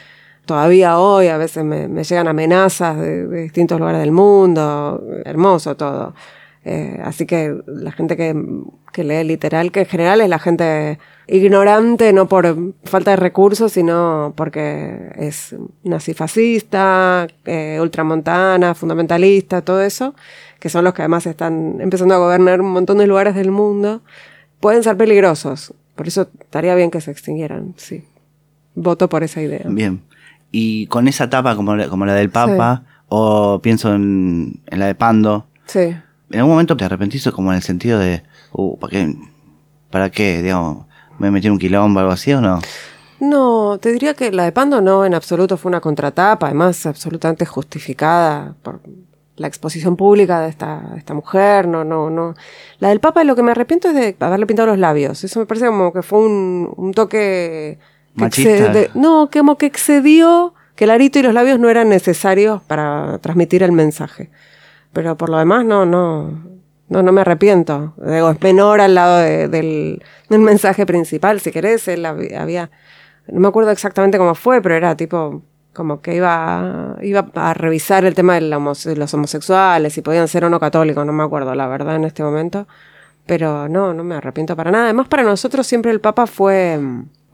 Todavía 0.48 0.98
hoy 0.98 1.28
a 1.28 1.38
veces 1.38 1.64
me, 1.64 1.88
llegan 2.04 2.28
amenazas 2.28 2.98
de, 2.98 3.28
de 3.28 3.44
distintos 3.44 3.80
lugares 3.80 4.02
del 4.02 4.12
mundo, 4.12 5.04
hermoso 5.26 5.78
todo. 5.78 6.16
Eh, 6.70 7.00
así 7.02 7.26
que 7.26 7.56
la 7.66 7.94
gente 7.94 8.18
que, 8.18 8.36
que 8.92 9.06
lee 9.06 9.24
literal, 9.24 9.72
que 9.72 9.80
en 9.82 9.86
general 9.86 10.20
es 10.20 10.28
la 10.28 10.38
gente 10.38 11.00
ignorante, 11.26 12.12
no 12.12 12.28
por 12.28 12.74
falta 12.84 13.12
de 13.12 13.16
recursos, 13.16 13.72
sino 13.72 14.34
porque 14.36 15.14
es 15.16 15.56
nazifascista, 15.84 17.28
eh, 17.46 17.78
ultramontana, 17.80 18.76
fundamentalista, 18.76 19.62
todo 19.62 19.82
eso, 19.82 20.14
que 20.60 20.68
son 20.68 20.84
los 20.84 20.94
que 20.94 21.04
además 21.04 21.26
están 21.26 21.78
empezando 21.80 22.16
a 22.16 22.18
gobernar 22.18 22.60
un 22.60 22.72
montón 22.72 22.98
de 22.98 23.08
lugares 23.08 23.36
del 23.36 23.52
mundo, 23.52 24.02
pueden 24.60 24.84
ser 24.84 24.98
peligrosos. 24.98 25.74
Por 25.96 26.10
eso 26.10 26.28
estaría 26.42 26.76
bien 26.76 26.92
que 26.92 27.00
se 27.00 27.12
extinguieran, 27.12 27.76
sí. 27.78 28.04
Voto 28.76 29.08
por 29.08 29.24
esa 29.24 29.42
idea. 29.42 29.64
Bien. 29.70 30.02
Y 30.52 30.88
con 30.88 31.08
esa 31.08 31.30
tapa 31.30 31.56
como 31.56 31.76
la, 31.76 31.90
como 31.90 32.06
la 32.06 32.14
del 32.14 32.30
Papa, 32.30 32.84
o 33.10 33.60
pienso 33.62 33.94
en, 33.94 34.62
en 34.68 34.80
la 34.80 34.88
de 34.88 34.96
Pando, 34.96 35.46
Sí. 35.66 35.80
¿en 35.80 36.40
algún 36.40 36.52
momento 36.54 36.78
te 36.78 36.86
arrepentiste 36.86 37.32
como 37.32 37.52
en 37.52 37.58
el 37.58 37.64
sentido 37.64 38.00
de, 38.00 38.24
uh, 38.54 38.78
¿para 38.80 38.92
qué? 38.92 39.16
¿Para 39.90 40.10
qué? 40.10 40.42
Digamos, 40.42 40.86
¿me 41.20 41.30
metí 41.32 41.48
en 41.48 41.54
un 41.54 41.60
quilombo 41.60 41.98
o 41.98 42.02
algo 42.02 42.14
así 42.14 42.32
o 42.34 42.40
no? 42.42 42.60
No, 43.20 43.78
te 43.82 43.92
diría 43.92 44.14
que 44.14 44.32
la 44.32 44.44
de 44.44 44.52
Pando 44.52 44.80
no, 44.80 45.04
en 45.06 45.14
absoluto 45.14 45.58
fue 45.58 45.70
una 45.70 45.82
contratapa, 45.82 46.46
además 46.48 46.86
absolutamente 46.86 47.46
justificada 47.46 48.56
por 48.62 48.80
la 49.36 49.48
exposición 49.48 49.96
pública 49.96 50.40
de 50.42 50.50
esta, 50.50 50.82
de 50.94 50.98
esta 51.00 51.14
mujer, 51.14 51.68
no, 51.68 51.84
no, 51.84 52.10
no. 52.10 52.34
La 52.80 52.90
del 52.90 53.00
Papa 53.00 53.24
lo 53.24 53.36
que 53.36 53.44
me 53.44 53.52
arrepiento 53.52 53.90
es 53.90 53.94
de 53.96 54.16
haberle 54.20 54.46
pintado 54.46 54.68
los 54.68 54.78
labios, 54.80 55.24
eso 55.24 55.40
me 55.40 55.46
parece 55.46 55.68
como 55.68 55.92
que 55.94 56.02
fue 56.02 56.20
un, 56.20 56.72
un 56.78 56.94
toque... 56.94 57.78
Machista. 58.24 58.92
no, 58.96 59.30
que 59.30 59.40
como 59.40 59.58
que 59.58 59.66
excedió 59.66 60.54
que 60.76 60.84
el 60.84 60.92
arito 60.92 61.20
y 61.20 61.24
los 61.24 61.34
labios 61.34 61.60
no 61.60 61.70
eran 61.70 61.90
necesarios 61.90 62.62
para 62.64 63.18
transmitir 63.20 63.64
el 63.64 63.72
mensaje. 63.72 64.30
Pero 64.94 65.18
por 65.18 65.30
lo 65.30 65.38
demás 65.38 65.66
no, 65.66 65.86
no, 65.86 66.32
no, 66.90 67.04
no 67.04 67.12
me 67.12 67.22
arrepiento. 67.22 67.94
Digo, 67.98 68.30
es 68.32 68.42
menor 68.42 68.82
al 68.82 68.96
lado 68.96 69.18
de- 69.18 69.48
del, 69.48 70.04
del 70.30 70.40
mensaje 70.42 70.86
principal, 70.86 71.40
si 71.40 71.52
querés, 71.52 71.88
él 71.88 72.06
había, 72.06 72.70
no 73.28 73.40
me 73.40 73.48
acuerdo 73.48 73.72
exactamente 73.72 74.18
cómo 74.18 74.36
fue, 74.36 74.62
pero 74.62 74.76
era 74.76 74.96
tipo 74.96 75.42
como 75.74 76.02
que 76.02 76.16
iba, 76.16 76.96
iba 77.04 77.28
a 77.36 77.54
revisar 77.54 78.04
el 78.06 78.16
tema 78.16 78.34
de, 78.36 78.42
la 78.42 78.58
homose- 78.58 78.90
de 78.90 78.96
los 78.96 79.14
homosexuales, 79.14 79.94
si 79.94 80.02
podían 80.02 80.28
ser 80.28 80.44
o 80.46 80.50
no 80.50 80.60
católicos, 80.60 81.06
no 81.06 81.14
me 81.14 81.24
acuerdo 81.24 81.54
la 81.54 81.68
verdad 81.68 81.96
en 81.98 82.04
este 82.06 82.24
momento. 82.24 82.68
Pero 83.28 83.68
no, 83.68 83.94
no 83.94 84.04
me 84.04 84.16
arrepiento 84.16 84.56
para 84.56 84.72
nada. 84.72 84.86
Además, 84.86 85.08
para 85.10 85.22
nosotros 85.24 85.68
siempre 85.68 85.92
el 85.92 86.00
Papa 86.00 86.26
fue 86.28 86.80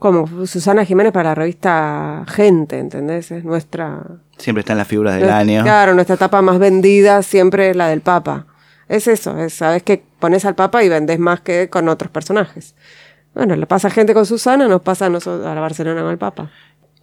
como 0.04 0.46
Susana 0.46 0.84
Jiménez 0.84 1.14
para 1.14 1.30
la 1.30 1.34
revista 1.34 2.24
Gente, 2.28 2.78
¿entendés? 2.78 3.30
Es 3.30 3.42
nuestra, 3.42 4.02
Siempre 4.36 4.60
están 4.60 4.76
las 4.76 4.86
figuras 4.86 5.14
del 5.14 5.22
nuestra- 5.22 5.38
año. 5.38 5.62
Claro, 5.62 5.94
nuestra 5.94 6.16
etapa 6.16 6.42
más 6.42 6.58
vendida 6.58 7.22
siempre 7.22 7.70
es 7.70 7.76
la 7.76 7.88
del 7.88 8.02
Papa. 8.02 8.44
Es 8.86 9.08
eso, 9.08 9.38
es, 9.38 9.54
sabes 9.54 9.82
que 9.82 10.04
pones 10.18 10.44
al 10.44 10.54
Papa 10.56 10.84
y 10.84 10.90
vendes 10.90 11.18
más 11.18 11.40
que 11.40 11.70
con 11.70 11.88
otros 11.88 12.10
personajes. 12.10 12.74
Bueno, 13.34 13.56
le 13.56 13.64
pasa 13.66 13.88
a 13.88 13.90
gente 13.90 14.12
con 14.12 14.26
Susana, 14.26 14.68
nos 14.68 14.82
pasa 14.82 15.06
a 15.06 15.08
nosotros 15.08 15.46
a 15.46 15.54
la 15.54 15.60
Barcelona 15.62 16.02
con 16.02 16.10
el 16.10 16.18
Papa. 16.18 16.50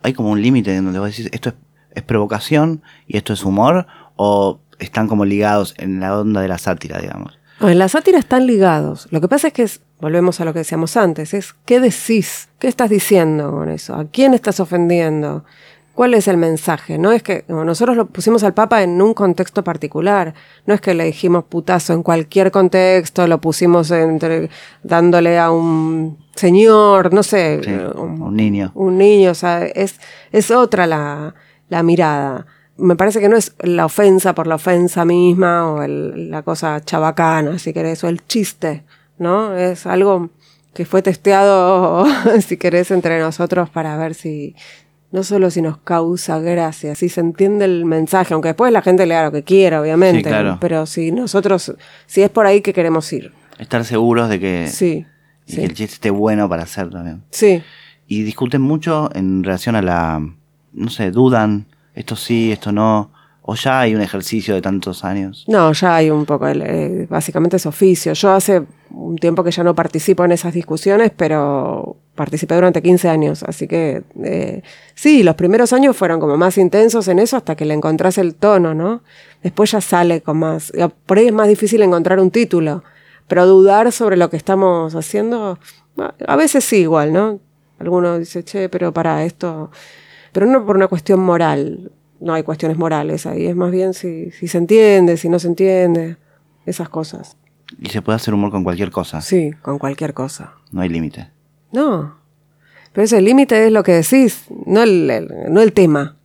Hay 0.04 0.14
como 0.14 0.30
un 0.30 0.40
límite 0.40 0.76
en 0.76 0.84
donde 0.86 1.00
vos 1.00 1.10
decís, 1.10 1.28
esto 1.34 1.50
es, 1.50 1.56
es 1.96 2.04
provocación 2.04 2.84
y 3.08 3.18
esto 3.18 3.34
es 3.34 3.44
humor, 3.44 3.88
o 4.16 4.60
están 4.78 5.08
como 5.08 5.26
ligados 5.26 5.74
en 5.80 6.00
la 6.00 6.20
onda 6.20 6.42
de 6.42 6.48
la 6.50 6.60
sátira, 6.60 7.00
digamos. 7.00 7.40
En 7.62 7.78
la 7.80 7.88
sátira 7.90 8.18
están 8.20 8.48
ligados. 8.48 9.08
Lo 9.12 9.22
que 9.22 9.28
pasa 9.28 9.48
es 9.48 9.54
que 9.54 9.64
es- 9.64 9.82
volvemos 10.00 10.40
a 10.42 10.46
lo 10.46 10.54
que 10.54 10.60
decíamos 10.60 10.98
antes, 10.98 11.34
es 11.34 11.54
qué 11.66 11.80
decís, 11.80 12.50
qué 12.60 12.68
estás 12.68 12.90
diciendo 12.90 13.52
con 13.52 13.70
eso, 13.70 13.96
a 13.96 14.06
quién 14.06 14.34
estás 14.34 14.60
ofendiendo, 14.60 15.46
cuál 15.94 16.16
es 16.16 16.28
el 16.28 16.38
mensaje. 16.38 16.98
No 16.98 17.12
es 17.12 17.22
que 17.22 17.44
como 17.44 17.64
nosotros 17.64 17.96
lo 17.96 18.08
pusimos 18.08 18.44
al 18.44 18.56
Papa 18.56 18.82
en 18.82 19.00
un 19.02 19.14
contexto 19.14 19.64
particular, 19.64 20.34
no 20.66 20.74
es 20.74 20.82
que 20.82 20.96
le 20.96 21.04
dijimos 21.04 21.44
putazo 21.44 21.94
en 21.94 22.02
cualquier 22.02 22.50
contexto, 22.50 23.28
lo 23.28 23.40
pusimos 23.40 23.92
entre 23.92 24.50
dándole 24.82 25.38
a 25.38 25.52
un 25.52 26.18
señor, 26.36 27.14
no 27.14 27.22
sé, 27.22 27.62
Sí, 27.64 27.70
eh, 27.70 27.88
un 27.96 28.36
niño. 28.36 28.72
un 28.74 28.98
niño, 28.98 29.32
o 29.32 29.36
sea, 29.36 29.66
es, 29.66 30.00
es 30.32 30.50
otra 30.50 30.88
la, 30.88 31.36
la 31.70 31.84
mirada. 31.84 32.48
Me 32.82 32.96
parece 32.96 33.20
que 33.20 33.30
no 33.30 33.38
es 33.38 33.54
la 33.60 33.86
ofensa 33.86 34.34
por 34.36 34.48
la 34.48 34.56
ofensa 34.56 35.06
misma 35.06 35.72
o 35.72 35.84
el- 35.84 36.30
la 36.32 36.42
cosa 36.42 36.82
chabacana, 36.84 37.60
si 37.60 37.74
querés, 37.74 38.04
o 38.04 38.08
el 38.10 38.26
chiste, 38.26 38.84
¿no? 39.20 39.56
Es 39.56 39.86
algo 39.86 40.30
que 40.74 40.86
fue 40.86 41.02
testeado, 41.02 42.06
si 42.46 42.58
querés, 42.58 42.92
entre 42.92 43.20
nosotros 43.20 43.70
para 43.70 43.98
ver 43.98 44.14
si, 44.16 44.56
no 45.12 45.24
solo 45.24 45.52
si 45.52 45.62
nos 45.62 45.78
causa 45.80 46.40
gracia, 46.40 46.96
si 46.96 47.10
se 47.10 47.20
entiende 47.22 47.66
el 47.66 47.86
mensaje, 47.86 48.34
aunque 48.34 48.50
después 48.50 48.72
la 48.72 48.82
gente 48.82 49.06
lea 49.06 49.26
lo 49.26 49.32
que 49.32 49.44
quiera, 49.44 49.82
obviamente, 49.82 50.20
Sí, 50.20 50.24
claro. 50.30 50.58
pero 50.62 50.86
si 50.86 51.12
nosotros, 51.12 51.74
si 52.08 52.22
es 52.22 52.30
por 52.30 52.46
ahí 52.46 52.62
que 52.62 52.74
queremos 52.74 53.12
ir. 53.14 53.32
Estar 53.60 53.84
seguros 53.86 54.30
de 54.30 54.40
que, 54.40 54.68
Sí, 54.70 55.06
y 55.46 55.56
que 55.56 55.62
sí, 55.62 55.62
el 55.64 55.74
chiste 55.74 55.94
esté 55.96 56.10
bueno 56.10 56.48
para 56.50 56.64
hacer 56.64 56.90
también. 56.90 57.24
sí. 57.32 57.62
Y 58.08 58.24
discuten 58.24 58.62
mucho 58.62 59.10
en 59.16 59.42
relación 59.44 59.76
a 59.78 59.82
la, 59.82 60.20
no 60.74 60.90
sé, 60.90 61.12
dudan, 61.12 61.68
esto 61.96 62.16
sí, 62.16 62.52
esto 62.52 62.72
no, 62.72 63.12
o 63.44 63.56
ya 63.56 63.82
hay 63.82 63.96
un 63.96 64.02
ejercicio 64.02 64.54
de 64.54 64.62
tantos 64.62 65.04
años. 65.04 65.46
No, 65.48 65.72
ya 65.74 65.96
hay 65.96 66.10
un 66.12 66.26
poco, 66.26 66.48
eh, 66.48 67.08
básicamente 67.10 67.58
es 67.58 67.66
oficio. 67.66 68.14
Yo 68.14 68.32
hace 68.32 68.64
un 68.92 69.16
tiempo 69.18 69.44
que 69.44 69.52
ya 69.52 69.64
no 69.64 69.74
participo 69.74 70.24
en 70.24 70.32
esas 70.32 70.54
discusiones, 70.54 71.12
pero 71.16 71.98
participé 72.16 72.56
durante 72.56 72.82
15 72.82 73.10
años, 73.10 73.42
así 73.44 73.68
que 73.68 74.04
eh, 74.24 74.62
sí, 74.96 75.24
los 75.24 75.36
primeros 75.36 75.74
años 75.74 75.98
fueron 75.98 76.20
como 76.20 76.38
más 76.38 76.58
intensos 76.58 77.08
en 77.08 77.20
eso 77.20 77.38
hasta 77.38 77.56
que 77.56 77.66
le 77.66 77.74
encontrás 77.74 78.18
el 78.20 78.36
tono, 78.36 78.74
¿no? 78.76 79.02
Después 79.42 79.72
ya 79.72 79.82
sale 79.82 80.22
con 80.22 80.38
más, 80.38 80.72
eh, 80.76 80.88
por 81.06 81.18
ahí 81.18 81.28
es 81.28 81.34
más 81.34 81.48
difícil 81.48 81.82
encontrar 81.82 82.20
un 82.20 82.30
título, 82.30 82.84
pero 83.28 83.48
dudar 83.48 83.92
sobre 83.92 84.18
lo 84.18 84.30
que 84.30 84.38
estamos 84.38 84.94
haciendo, 84.94 85.58
a- 86.28 86.36
veces 86.36 86.64
sí 86.64 86.78
igual, 86.82 87.12
¿no? 87.14 87.40
Alguno 87.80 88.20
dice, 88.20 88.44
che, 88.44 88.70
pero 88.70 88.92
para 88.94 89.24
esto, 89.24 89.72
pero 90.32 90.46
no 90.46 90.66
por 90.66 90.76
una 90.76 90.88
cuestión 90.88 91.20
moral, 91.20 91.92
no 92.20 92.34
hay 92.34 92.44
cuestiones 92.44 92.78
morales 92.78 93.26
ahí, 93.26 93.46
es 93.48 93.56
más 93.56 93.72
bien 93.72 93.94
si, 93.94 94.32
si 94.32 94.48
se 94.48 94.58
entiende, 94.58 95.18
si 95.18 95.28
no 95.30 95.40
se 95.40 95.48
entiende, 95.48 96.18
esas 96.66 96.90
cosas. 96.90 97.38
Y 97.80 97.90
se 97.90 98.02
puede 98.02 98.18
hacer 98.18 98.34
humor 98.34 98.52
con 98.52 98.64
cualquier 98.64 98.92
cosa, 98.92 99.22
Sí, 99.22 99.52
con 99.62 99.80
cualquier 99.80 100.14
cosa. 100.14 100.54
no 100.72 100.82
hay 100.82 100.90
límite. 100.90 101.30
No. 101.72 102.16
Pero 102.94 103.06
ese 103.06 103.22
límite 103.22 103.66
es 103.66 103.72
lo 103.72 103.84
que 103.84 103.94
decís, 103.94 104.46
no 104.66 104.84
el, 104.84 105.10
el- 105.10 105.32
no 105.50 105.62
el 105.62 105.72
tema. 105.74 106.18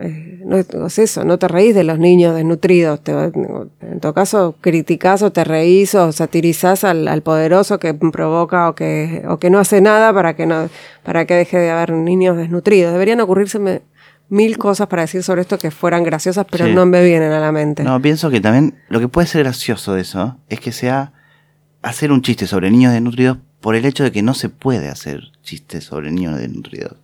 Eh, 0.00 0.42
no 0.44 0.56
es, 0.56 0.68
es 0.70 0.98
eso, 1.00 1.24
no 1.24 1.38
te 1.38 1.48
reís 1.48 1.74
de 1.74 1.82
los 1.82 1.98
niños 1.98 2.34
desnutridos. 2.36 3.02
Te, 3.02 3.10
en 3.12 4.00
todo 4.00 4.14
caso, 4.14 4.54
criticás 4.60 5.22
o 5.22 5.32
te 5.32 5.42
reís 5.42 5.94
o 5.96 6.12
satirizás 6.12 6.84
al, 6.84 7.08
al 7.08 7.22
poderoso 7.22 7.78
que 7.80 7.94
provoca 7.94 8.68
o 8.68 8.74
que, 8.76 9.24
o 9.28 9.38
que 9.38 9.50
no 9.50 9.58
hace 9.58 9.80
nada 9.80 10.12
para 10.12 10.34
que, 10.36 10.46
no, 10.46 10.68
para 11.02 11.24
que 11.26 11.34
deje 11.34 11.58
de 11.58 11.70
haber 11.70 11.92
niños 11.92 12.36
desnutridos. 12.36 12.92
Deberían 12.92 13.20
ocurrirse 13.20 13.58
mil 14.28 14.56
cosas 14.58 14.86
para 14.86 15.02
decir 15.02 15.22
sobre 15.24 15.40
esto 15.40 15.58
que 15.58 15.70
fueran 15.72 16.04
graciosas, 16.04 16.46
pero 16.48 16.66
Sí. 16.66 16.72
no 16.74 16.86
me 16.86 17.02
vienen 17.02 17.32
a 17.32 17.40
la 17.40 17.50
mente. 17.50 17.82
No, 17.82 18.00
pienso 18.00 18.30
que 18.30 18.40
también 18.40 18.76
lo 18.88 19.00
que 19.00 19.08
puede 19.08 19.26
ser 19.26 19.42
gracioso 19.42 19.94
de 19.94 20.02
eso 20.02 20.36
es 20.48 20.60
que 20.60 20.70
sea 20.70 21.12
hacer 21.82 22.12
un 22.12 22.22
chiste 22.22 22.46
sobre 22.46 22.70
niños 22.70 22.92
desnutridos 22.92 23.38
por 23.60 23.74
el 23.74 23.84
hecho 23.84 24.04
de 24.04 24.12
que 24.12 24.22
no 24.22 24.34
se 24.34 24.48
puede 24.48 24.88
hacer 24.90 25.22
chistes 25.42 25.82
sobre 25.84 26.12
niños 26.12 26.38
desnutridos. 26.38 26.94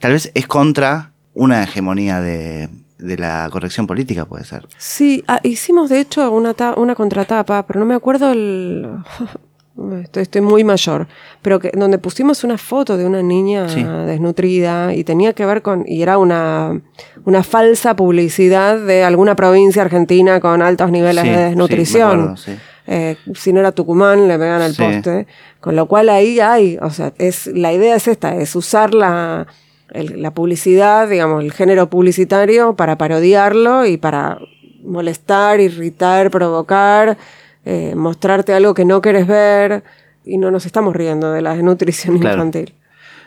Tal 0.00 0.12
vez 0.12 0.30
es 0.34 0.46
contra 0.46 1.12
una 1.34 1.62
hegemonía 1.64 2.20
de, 2.20 2.68
de 2.98 3.16
la 3.18 3.48
corrección 3.50 3.86
política, 3.86 4.24
puede 4.24 4.44
ser. 4.44 4.66
Sí, 4.78 5.22
ah, 5.28 5.40
hicimos 5.42 5.90
de 5.90 6.00
hecho 6.00 6.30
una, 6.30 6.54
una 6.76 6.94
contratapa, 6.94 7.66
pero 7.66 7.80
no 7.80 7.86
me 7.86 7.94
acuerdo 7.94 8.32
el... 8.32 8.88
estoy, 10.04 10.22
estoy 10.22 10.40
muy 10.40 10.62
mayor, 10.62 11.08
pero 11.42 11.58
que 11.58 11.72
donde 11.74 11.98
pusimos 11.98 12.44
una 12.44 12.56
foto 12.56 12.96
de 12.96 13.04
una 13.06 13.22
niña 13.22 13.68
Sí. 13.68 13.82
desnutrida 14.06 14.94
y 14.94 15.02
tenía 15.02 15.32
que 15.32 15.44
ver 15.44 15.62
con, 15.62 15.84
y 15.86 16.02
era 16.02 16.18
una, 16.18 16.80
una 17.24 17.42
falsa 17.42 17.96
publicidad 17.96 18.78
de 18.78 19.02
alguna 19.02 19.34
provincia 19.34 19.82
argentina 19.82 20.38
con 20.40 20.62
altos 20.62 20.90
niveles 20.92 21.24
Sí, 21.24 21.28
de 21.30 21.36
sí, 21.36 21.42
desnutrición. 21.42 22.20
acuerdo. 22.20 22.60
Eh, 22.86 23.16
si 23.34 23.52
no 23.52 23.60
era 23.60 23.72
Tucumán, 23.72 24.28
le 24.28 24.38
pegan 24.38 24.60
al 24.62 24.74
poste. 24.74 25.26
Con 25.60 25.74
lo 25.74 25.86
cual 25.88 26.10
ahí 26.10 26.38
hay, 26.38 26.78
o 26.82 26.90
sea, 26.90 27.12
es, 27.18 27.46
la 27.48 27.72
idea 27.72 27.96
es 27.96 28.06
esta, 28.08 28.36
es 28.36 28.54
usar 28.54 28.92
la, 28.94 29.46
el- 29.94 30.20
la 30.22 30.32
publicidad, 30.32 31.08
digamos, 31.08 31.42
el 31.42 31.52
género 31.52 31.88
publicitario 31.88 32.74
para 32.76 32.98
parodiarlo 32.98 33.86
y 33.86 33.96
para 33.96 34.38
molestar, 34.82 35.60
irritar, 35.60 36.30
provocar, 36.30 37.16
eh, 37.64 37.94
mostrarte 37.96 38.52
algo 38.52 38.74
que 38.74 38.84
no 38.84 39.00
quieres 39.00 39.26
ver 39.26 39.82
y 40.24 40.36
no 40.38 40.50
nos 40.50 40.66
estamos 40.66 40.94
riendo 40.94 41.32
de 41.32 41.40
la 41.42 41.54
desnutrición 41.54 42.18
Claro. 42.18 42.36
infantil. 42.36 42.74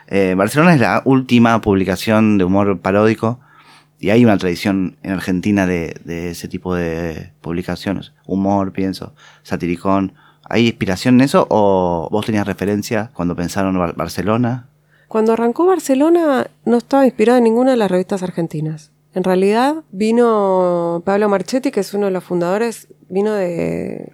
Eh, 0.09 0.35
Barcelona 0.37 0.73
es 0.75 0.79
la 0.79 1.01
última 1.05 1.59
publicación 1.61 2.37
de 2.37 2.43
humor 2.45 2.79
paródico 2.79 3.39
y 3.99 4.11
hay 4.11 4.23
una 4.23 4.37
tradición 4.37 4.97
en 5.03 5.11
Argentina 5.13 5.65
de, 5.65 5.95
de 6.05 6.29
ese 6.31 6.47
tipo 6.47 6.75
de 6.75 7.31
publicaciones. 7.41 8.13
Humor, 8.25 8.71
pienso, 8.71 9.13
satiricón. 9.43 10.13
¿Hay 10.49 10.67
inspiración 10.67 11.15
en 11.15 11.21
eso 11.21 11.45
o 11.49 12.07
vos 12.11 12.25
tenías 12.25 12.45
referencia 12.47 13.09
cuando 13.13 13.35
pensaron 13.35 13.77
Bar- 13.77 13.95
Barcelona? 13.95 14.67
Cuando 15.07 15.33
arrancó 15.33 15.65
Barcelona 15.65 16.47
no 16.65 16.77
estaba 16.77 17.05
inspirada 17.05 17.37
en 17.37 17.45
ninguna 17.45 17.71
de 17.71 17.77
las 17.77 17.89
revistas 17.89 18.23
argentinas. 18.23 18.91
En 19.13 19.23
realidad 19.23 19.77
vino 19.91 21.01
Pablo 21.05 21.29
Marchetti, 21.29 21.71
que 21.71 21.79
es 21.79 21.93
uno 21.93 22.07
de 22.07 22.11
los 22.11 22.23
fundadores, 22.23 22.87
vino 23.09 23.33
de, 23.33 24.11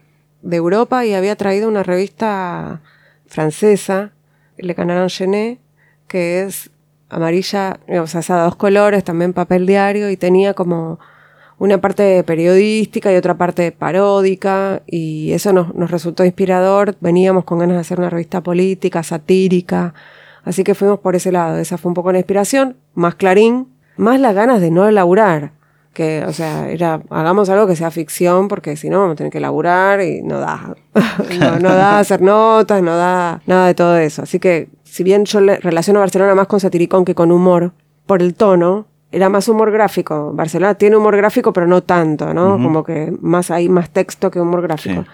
Europa 0.50 1.06
y 1.06 1.14
había 1.14 1.36
traído 1.36 1.68
una 1.68 1.84
revista 1.84 2.82
francesa, 3.26 4.12
Le 4.58 4.76
Canaron 4.76 5.10
Genet, 5.10 5.60
que 6.08 6.44
es 6.44 6.70
amarilla, 7.10 7.80
o 8.02 8.08
sea, 8.08 8.22
a 8.30 8.44
dos 8.44 8.56
colores, 8.56 9.04
también 9.04 9.34
papel 9.34 9.66
diario, 9.66 10.10
y 10.10 10.18
tenía 10.18 10.54
como 10.54 11.00
una 11.58 11.80
parte 11.80 12.24
periodística 12.24 13.12
y 13.12 13.16
otra 13.16 13.36
parte 13.36 13.72
paródica, 13.72 14.84
y 14.86 15.32
eso 15.32 15.54
nos, 15.54 15.74
nos 15.74 15.90
resultó 15.92 16.24
inspirador. 16.24 16.96
Veníamos 17.00 17.46
con 17.46 17.60
ganas 17.60 17.78
de 17.78 17.82
hacer 17.82 18.00
una 18.00 18.10
revista 18.10 18.42
política, 18.42 19.02
satírica, 19.02 19.94
así 20.44 20.64
que 20.64 20.76
fuimos 20.76 21.00
por 21.00 21.16
ese 21.16 21.32
lado. 21.32 21.58
Esa 21.58 21.78
fue 21.78 21.90
un 21.90 21.94
poco 21.94 22.12
la 22.12 22.20
inspiración, 22.20 22.78
más 22.94 23.16
clarín, 23.16 23.68
más 23.98 24.20
las 24.20 24.36
ganas 24.36 24.62
de 24.62 24.72
no 24.72 24.90
laburar. 24.92 25.52
Que, 25.94 26.24
o 26.26 26.34
sea, 26.34 26.70
era, 26.70 27.02
hagamos 27.12 27.50
algo 27.50 27.68
que 27.68 27.76
sea 27.76 27.92
ficción, 27.92 28.48
porque 28.48 28.76
si 28.76 28.90
no 28.90 29.00
vamos 29.00 29.14
a 29.14 29.16
tener 29.18 29.32
que 29.32 29.40
laburar 29.40 30.02
y 30.02 30.24
no 30.24 30.40
da. 30.40 30.76
no, 31.40 31.60
no 31.60 31.70
da 31.70 32.00
hacer 32.00 32.22
notas, 32.22 32.82
no 32.82 32.96
da 32.98 33.42
nada 33.46 33.68
de 33.68 33.76
todo 33.76 33.98
eso. 33.98 34.24
Así 34.24 34.40
que, 34.40 34.70
si 34.84 35.04
bien 35.04 35.26
yo 35.26 35.40
le 35.40 35.58
relaciono 35.58 36.00
a 36.00 36.02
Barcelona 36.02 36.34
más 36.34 36.48
con 36.48 36.60
satiricón 36.60 37.06
que 37.06 37.14
con 37.14 37.32
humor, 37.32 37.74
por 38.08 38.22
el 38.22 38.34
tono, 38.34 38.88
era 39.12 39.30
más 39.30 39.48
humor 39.48 39.72
gráfico. 39.72 40.32
Barcelona 40.34 40.74
tiene 40.74 40.98
humor 40.98 41.16
gráfico, 41.16 41.54
pero 41.54 41.68
no 41.68 41.84
tanto, 41.84 42.34
¿no? 42.34 42.54
Como 42.54 42.84
que 42.84 43.16
más 43.22 43.52
hay 43.52 43.70
más 43.70 43.92
texto 43.92 44.32
que 44.32 44.42
humor 44.42 44.64
gráfico. 44.64 45.04
Sí. 45.04 45.10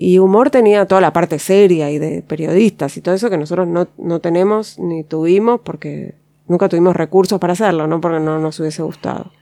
Y 0.00 0.20
humor 0.20 0.50
tenía 0.50 0.86
toda 0.86 1.00
la 1.00 1.12
parte 1.12 1.40
seria 1.40 1.90
y 1.90 1.98
de 1.98 2.22
periodistas 2.22 2.96
y 2.96 3.00
todo 3.00 3.16
eso 3.16 3.30
que 3.30 3.36
nosotros 3.36 3.66
no, 3.66 3.88
no 3.98 4.20
tenemos 4.20 4.78
ni 4.78 5.02
tuvimos 5.02 5.60
porque 5.60 6.14
nunca 6.46 6.68
tuvimos 6.68 6.94
recursos 6.94 7.40
para 7.40 7.54
hacerlo, 7.54 7.88
no 7.88 8.00
porque 8.00 8.20
no 8.20 8.38
nos 8.38 8.60
hubiese 8.60 8.80
gustado. 8.82 9.32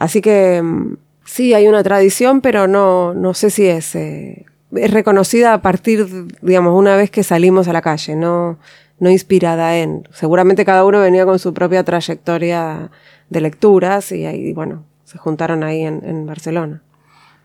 Así 0.00 0.20
que 0.20 0.60
mm, 0.60 0.96
sí, 1.24 1.54
hay 1.54 1.68
una 1.68 1.84
tradición, 1.84 2.40
pero 2.40 2.66
no, 2.66 3.14
no 3.14 3.32
sé 3.32 3.50
si 3.50 3.68
es, 3.68 3.94
eh, 3.94 4.44
es 4.74 4.90
reconocida 4.90 5.54
a 5.54 5.62
partir, 5.62 6.26
digamos, 6.42 6.76
una 6.76 6.96
vez 6.96 7.08
que 7.12 7.22
salimos 7.22 7.68
a 7.68 7.72
la 7.72 7.80
calle, 7.80 8.16
no, 8.16 8.58
no 8.98 9.08
inspirada 9.08 9.78
en. 9.78 10.08
Seguramente 10.10 10.64
cada 10.64 10.84
uno 10.84 10.98
venía 10.98 11.24
con 11.24 11.38
su 11.38 11.54
propia 11.54 11.84
trayectoria 11.84 12.90
de 13.30 13.40
lecturas 13.40 14.10
y 14.10 14.26
ahí, 14.26 14.52
bueno, 14.52 14.82
se 15.04 15.16
juntaron 15.16 15.62
ahí 15.62 15.82
en, 15.82 16.02
en 16.04 16.26
Barcelona. 16.26 16.82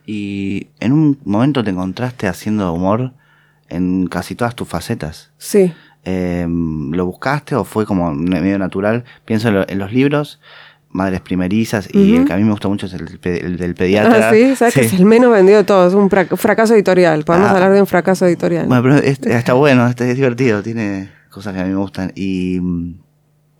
Y 0.09 0.69
en 0.79 0.93
un 0.93 1.19
momento 1.25 1.63
te 1.65 1.69
encontraste 1.69 2.27
haciendo 2.29 2.71
humor 2.71 3.11
en 3.69 4.07
casi 4.07 4.35
todas 4.35 4.55
tus 4.55 4.65
facetas. 4.67 5.31
Sí. 5.37 5.73
Eh, 6.05 6.47
¿Lo 6.47 7.05
buscaste 7.05 7.53
o 7.55 7.65
fue 7.65 7.85
como 7.85 8.13
medio 8.13 8.57
natural? 8.57 9.03
Pienso 9.25 9.49
en, 9.49 9.55
lo- 9.55 9.67
en 9.69 9.77
los 9.77 9.91
libros, 9.91 10.39
Madres 10.89 11.19
Primerizas, 11.19 11.89
y 11.93 12.15
el 12.15 12.23
que 12.25 12.31
a 12.31 12.37
mí 12.37 12.45
me 12.45 12.51
gusta 12.51 12.69
mucho 12.69 12.85
es 12.85 12.93
el, 12.93 13.57
del 13.57 13.75
pediatra. 13.75 14.29
Ah, 14.29 14.33
sí, 14.33 14.55
sabes 14.55 14.73
que 14.75 14.81
es 14.81 14.93
el 14.93 15.03
menos 15.03 15.29
vendido 15.29 15.57
de 15.57 15.65
todos, 15.65 15.93
un 15.93 16.09
fra- 16.09 16.25
fracaso 16.25 16.73
editorial. 16.73 17.25
Podemos 17.25 17.49
Ah. 17.49 17.55
hablar 17.55 17.73
de 17.73 17.81
un 17.81 17.87
fracaso 17.87 18.25
editorial. 18.25 18.67
Bueno, 18.67 18.83
pero 18.83 18.95
este- 18.95 19.35
está 19.35 19.51
bueno, 19.53 19.85
este 19.87 20.09
es 20.09 20.15
divertido, 20.15 20.63
tiene 20.63 21.09
cosas 21.29 21.53
que 21.53 21.59
a 21.59 21.65
mí 21.65 21.71
me 21.71 21.75
gustan. 21.75 22.13
Y 22.15 22.59
mm, 22.61 22.93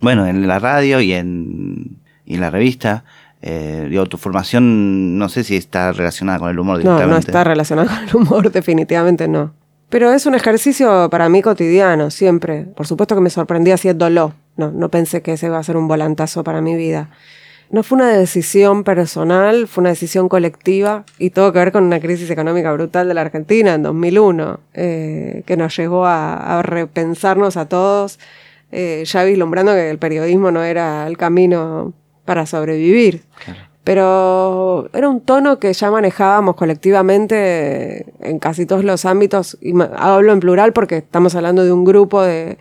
bueno, 0.00 0.26
en 0.26 0.48
la 0.48 0.58
radio 0.58 1.02
y 1.02 1.12
en, 1.12 1.98
y 2.24 2.36
en 2.36 2.40
la 2.40 2.48
revista, 2.48 3.04
eh, 3.42 3.86
digo, 3.88 4.06
tu 4.06 4.16
formación 4.18 5.16
no 5.18 5.28
sé 5.28 5.44
si 5.44 5.56
está 5.56 5.92
relacionada 5.92 6.38
con 6.40 6.50
el 6.50 6.58
humor 6.58 6.76
No, 6.76 6.80
directamente. 6.96 7.10
no 7.12 7.18
está 7.18 7.44
relacionado 7.44 7.88
con 7.88 8.08
el 8.08 8.16
humor, 8.16 8.50
definitivamente 8.52 9.28
no. 9.28 9.52
Pero 9.88 10.12
es 10.12 10.26
un 10.26 10.34
ejercicio 10.34 11.08
para 11.10 11.28
mí 11.28 11.40
cotidiano, 11.40 12.10
siempre. 12.10 12.64
Por 12.76 12.86
supuesto 12.86 13.14
que 13.14 13.20
me 13.22 13.30
sorprendí 13.30 13.70
haciéndolo. 13.70 14.34
No, 14.56 14.70
no 14.70 14.90
pensé 14.90 15.22
que 15.22 15.32
ese 15.32 15.46
iba 15.46 15.58
a 15.58 15.62
ser 15.62 15.76
un 15.78 15.88
volantazo 15.88 16.44
para 16.44 16.60
mi 16.60 16.74
vida. 16.76 17.10
No 17.70 17.82
fue 17.82 17.96
una 17.96 18.08
decisión 18.08 18.82
personal, 18.82 19.66
fue 19.68 19.82
una 19.82 19.90
decisión 19.90 20.28
colectiva 20.28 21.04
y 21.18 21.30
tuvo 21.30 21.52
que 21.52 21.58
ver 21.58 21.70
con 21.72 21.84
una 21.84 22.00
crisis 22.00 22.28
económica 22.30 22.72
brutal 22.72 23.08
de 23.08 23.14
la 23.14 23.20
Argentina 23.22 23.74
en 23.74 23.82
2001, 23.82 24.60
eh, 24.74 25.42
que 25.46 25.56
nos 25.56 25.76
llevó 25.76 26.06
a, 26.06 26.58
a 26.58 26.62
repensarnos 26.62 27.56
a 27.58 27.68
todos, 27.68 28.18
eh, 28.72 29.04
ya 29.06 29.24
vislumbrando 29.24 29.72
que 29.72 29.90
el 29.90 29.98
periodismo 29.98 30.50
no 30.50 30.62
era 30.64 31.06
el 31.06 31.16
camino 31.18 31.92
para 32.28 32.44
sobrevivir. 32.44 33.22
Pero 33.84 34.90
era 34.92 35.08
un 35.08 35.22
tono 35.22 35.58
que 35.58 35.72
ya 35.72 35.90
manejábamos 35.90 36.56
colectivamente 36.56 38.04
en 38.20 38.38
casi 38.38 38.66
todos 38.66 38.84
los 38.84 39.06
ámbitos, 39.06 39.56
y 39.62 39.72
hablo 39.96 40.34
en 40.34 40.40
plural 40.40 40.74
porque 40.74 40.98
estamos 40.98 41.34
hablando 41.34 41.64
de 41.64 41.72
un 41.72 41.86
grupo 41.86 42.20
de, 42.20 42.58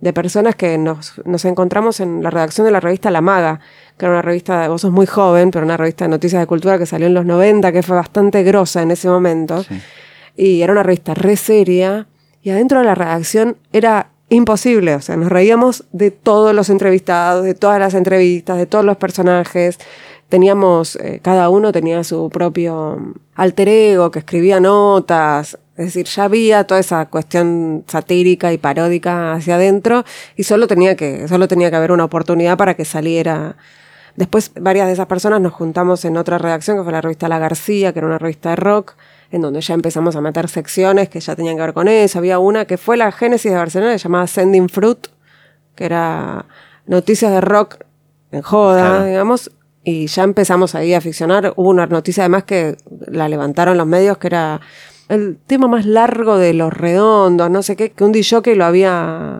de 0.00 0.12
personas 0.12 0.54
que 0.54 0.76
nos, 0.76 1.14
nos 1.24 1.46
encontramos 1.46 2.00
en 2.00 2.22
la 2.22 2.28
redacción 2.28 2.66
de 2.66 2.72
la 2.72 2.80
revista 2.80 3.10
La 3.10 3.22
Maga, 3.22 3.60
que 3.96 4.04
era 4.04 4.12
una 4.12 4.20
revista, 4.20 4.60
de, 4.60 4.68
vos 4.68 4.82
sos 4.82 4.92
muy 4.92 5.06
joven, 5.06 5.50
pero 5.50 5.64
una 5.64 5.78
revista 5.78 6.04
de 6.04 6.10
noticias 6.10 6.42
de 6.42 6.46
cultura 6.46 6.76
que 6.76 6.84
salió 6.84 7.06
en 7.06 7.14
los 7.14 7.24
90, 7.24 7.72
que 7.72 7.82
fue 7.82 7.96
bastante 7.96 8.42
grosa 8.42 8.82
en 8.82 8.90
ese 8.90 9.08
momento. 9.08 9.62
Sí. 9.62 9.80
Y 10.36 10.60
era 10.60 10.74
una 10.74 10.82
revista 10.82 11.14
re 11.14 11.36
seria. 11.36 12.06
Y 12.42 12.50
adentro 12.50 12.80
de 12.80 12.84
la 12.84 12.94
redacción 12.94 13.56
era 13.72 14.09
imposible. 14.30 14.94
O 14.94 15.02
sea, 15.02 15.16
nos 15.16 15.28
reíamos 15.28 15.84
de 15.92 16.10
todos 16.10 16.54
los 16.54 16.70
entrevistados, 16.70 17.44
de 17.44 17.54
todas 17.54 17.78
las 17.78 17.94
entrevistas, 17.94 18.56
de 18.56 18.66
todos 18.66 18.84
los 18.84 18.96
personajes. 18.96 19.78
Teníamos, 20.30 20.96
eh, 20.96 21.20
cada 21.22 21.50
uno 21.50 21.72
tenía 21.72 22.02
su 22.04 22.30
propio 22.30 22.96
mm, 22.98 23.14
alter 23.34 23.68
ego 23.68 24.10
que 24.10 24.20
escribía 24.20 24.60
notas. 24.60 25.58
Es 25.76 25.86
decir, 25.86 26.06
ya 26.06 26.24
había 26.24 26.64
toda 26.64 26.80
esa 26.80 27.06
cuestión 27.06 27.84
satírica 27.88 28.52
y 28.52 28.58
paródica 28.58 29.32
hacia 29.32 29.56
adentro 29.56 30.04
y 30.36 30.44
solo 30.44 30.66
tenía 30.66 30.94
que, 30.94 31.26
solo 31.26 31.48
tenía 31.48 31.70
que 31.70 31.76
haber 31.76 31.92
una 31.92 32.04
oportunidad 32.04 32.56
para 32.56 32.74
que 32.74 32.84
saliera. 32.84 33.56
Después, 34.16 34.52
varias 34.60 34.86
de 34.86 34.92
esas 34.92 35.06
personas 35.06 35.40
nos 35.40 35.52
juntamos 35.52 36.04
en 36.04 36.16
otra 36.16 36.38
redacción, 36.38 36.76
que 36.76 36.82
fue 36.82 36.92
la 36.92 37.00
revista 37.00 37.28
La 37.28 37.38
García, 37.38 37.92
que 37.92 38.00
era 38.00 38.06
una 38.08 38.18
revista 38.18 38.50
de 38.50 38.56
rock, 38.56 38.94
en 39.30 39.40
donde 39.42 39.60
ya 39.60 39.74
empezamos 39.74 40.16
a 40.16 40.20
meter 40.20 40.48
secciones 40.48 41.08
que 41.08 41.20
ya 41.20 41.36
tenían 41.36 41.56
que 41.56 41.62
ver 41.62 41.72
con 41.72 41.88
eso. 41.88 42.18
Había 42.18 42.38
una 42.38 42.64
que 42.64 42.76
fue 42.78 42.96
la 42.96 43.12
génesis 43.12 43.50
de 43.50 43.56
Barcelona, 43.56 43.96
llamaba 43.96 44.26
Sending 44.26 44.68
Fruit, 44.68 45.06
que 45.74 45.84
era 45.84 46.46
noticias 46.86 47.30
de 47.30 47.40
rock 47.40 47.76
en 48.32 48.42
joda, 48.42 48.88
Claro. 48.88 49.04
digamos, 49.06 49.50
y 49.84 50.06
ya 50.08 50.24
empezamos 50.24 50.74
ahí 50.74 50.94
a 50.94 51.00
ficcionar. 51.00 51.52
Hubo 51.56 51.70
una 51.70 51.86
noticia 51.86 52.24
además 52.24 52.44
que 52.44 52.76
la 53.06 53.28
levantaron 53.28 53.78
los 53.78 53.86
medios, 53.86 54.18
que 54.18 54.26
era 54.26 54.60
el 55.08 55.38
tema 55.46 55.66
más 55.68 55.86
largo 55.86 56.36
de 56.38 56.52
los 56.54 56.72
redondos, 56.72 57.50
no 57.50 57.62
sé 57.62 57.76
qué, 57.76 57.90
que 57.90 58.04
un 58.04 58.12
DJ 58.12 58.54
lo 58.56 58.64
había... 58.64 59.38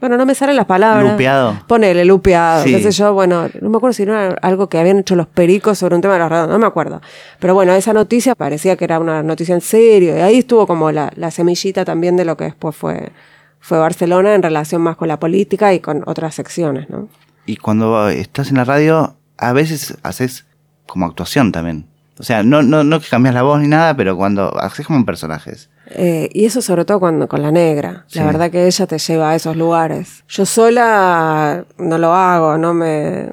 Bueno, 0.00 0.16
no 0.16 0.24
me 0.26 0.34
salen 0.34 0.56
las 0.56 0.64
palabras. 0.66 1.12
Lupeado. 1.12 1.58
Ponele, 1.66 2.04
lupeado, 2.04 2.64
Sí. 2.64 2.70
qué 2.74 2.82
sé 2.82 2.90
yo, 2.90 3.12
bueno, 3.12 3.48
no 3.60 3.68
me 3.68 3.76
acuerdo 3.76 3.92
si 3.92 4.06
no 4.06 4.14
era 4.18 4.34
algo 4.40 4.68
que 4.68 4.78
habían 4.78 4.98
hecho 4.98 5.14
los 5.14 5.26
pericos 5.26 5.78
sobre 5.78 5.94
un 5.94 6.00
tema 6.00 6.14
de 6.14 6.20
los 6.20 6.28
redondos, 6.30 6.52
no 6.54 6.58
me 6.58 6.66
acuerdo. 6.66 7.00
Pero 7.38 7.54
bueno, 7.54 7.72
esa 7.74 7.92
noticia 7.92 8.34
parecía 8.34 8.76
que 8.76 8.84
era 8.84 8.98
una 8.98 9.22
noticia 9.22 9.54
en 9.54 9.60
serio, 9.60 10.16
y 10.16 10.20
ahí 10.20 10.38
estuvo 10.38 10.66
como 10.66 10.90
la, 10.90 11.12
la 11.16 11.30
semillita 11.30 11.84
también 11.84 12.16
de 12.16 12.24
lo 12.24 12.36
que 12.36 12.44
después 12.44 12.74
fue, 12.74 13.12
fue 13.60 13.78
Barcelona 13.78 14.34
en 14.34 14.42
relación 14.42 14.80
más 14.80 14.96
con 14.96 15.08
la 15.08 15.18
política 15.20 15.74
y 15.74 15.80
con 15.80 16.02
otras 16.06 16.34
secciones, 16.34 16.88
¿no? 16.88 17.08
Y 17.46 17.56
cuando 17.56 18.08
estás 18.08 18.50
en 18.50 18.56
la 18.56 18.64
radio, 18.64 19.16
a 19.36 19.52
veces 19.52 19.98
haces 20.02 20.46
como 20.86 21.06
actuación 21.06 21.52
también. 21.52 21.86
O 22.18 22.22
sea, 22.22 22.42
no, 22.42 22.62
no, 22.62 22.84
no 22.84 23.00
que 23.00 23.06
cambias 23.08 23.34
la 23.34 23.42
voz 23.42 23.60
ni 23.60 23.68
nada, 23.68 23.94
pero 23.96 24.16
cuando 24.16 24.54
haces 24.60 24.86
como 24.86 25.04
personajes. 25.04 25.70
Eh, 25.92 26.28
y 26.32 26.44
eso 26.44 26.62
sobre 26.62 26.84
todo 26.84 27.00
cuando 27.00 27.26
con 27.28 27.42
la 27.42 27.50
negra. 27.50 28.04
Sí. 28.06 28.18
La 28.18 28.26
verdad 28.26 28.50
que 28.50 28.66
ella 28.66 28.86
te 28.86 28.98
lleva 28.98 29.30
a 29.30 29.34
esos 29.34 29.56
lugares. 29.56 30.24
Yo 30.28 30.46
sola 30.46 31.64
no 31.78 31.98
lo 31.98 32.12
hago, 32.14 32.58
no 32.58 32.74
me 32.74 33.28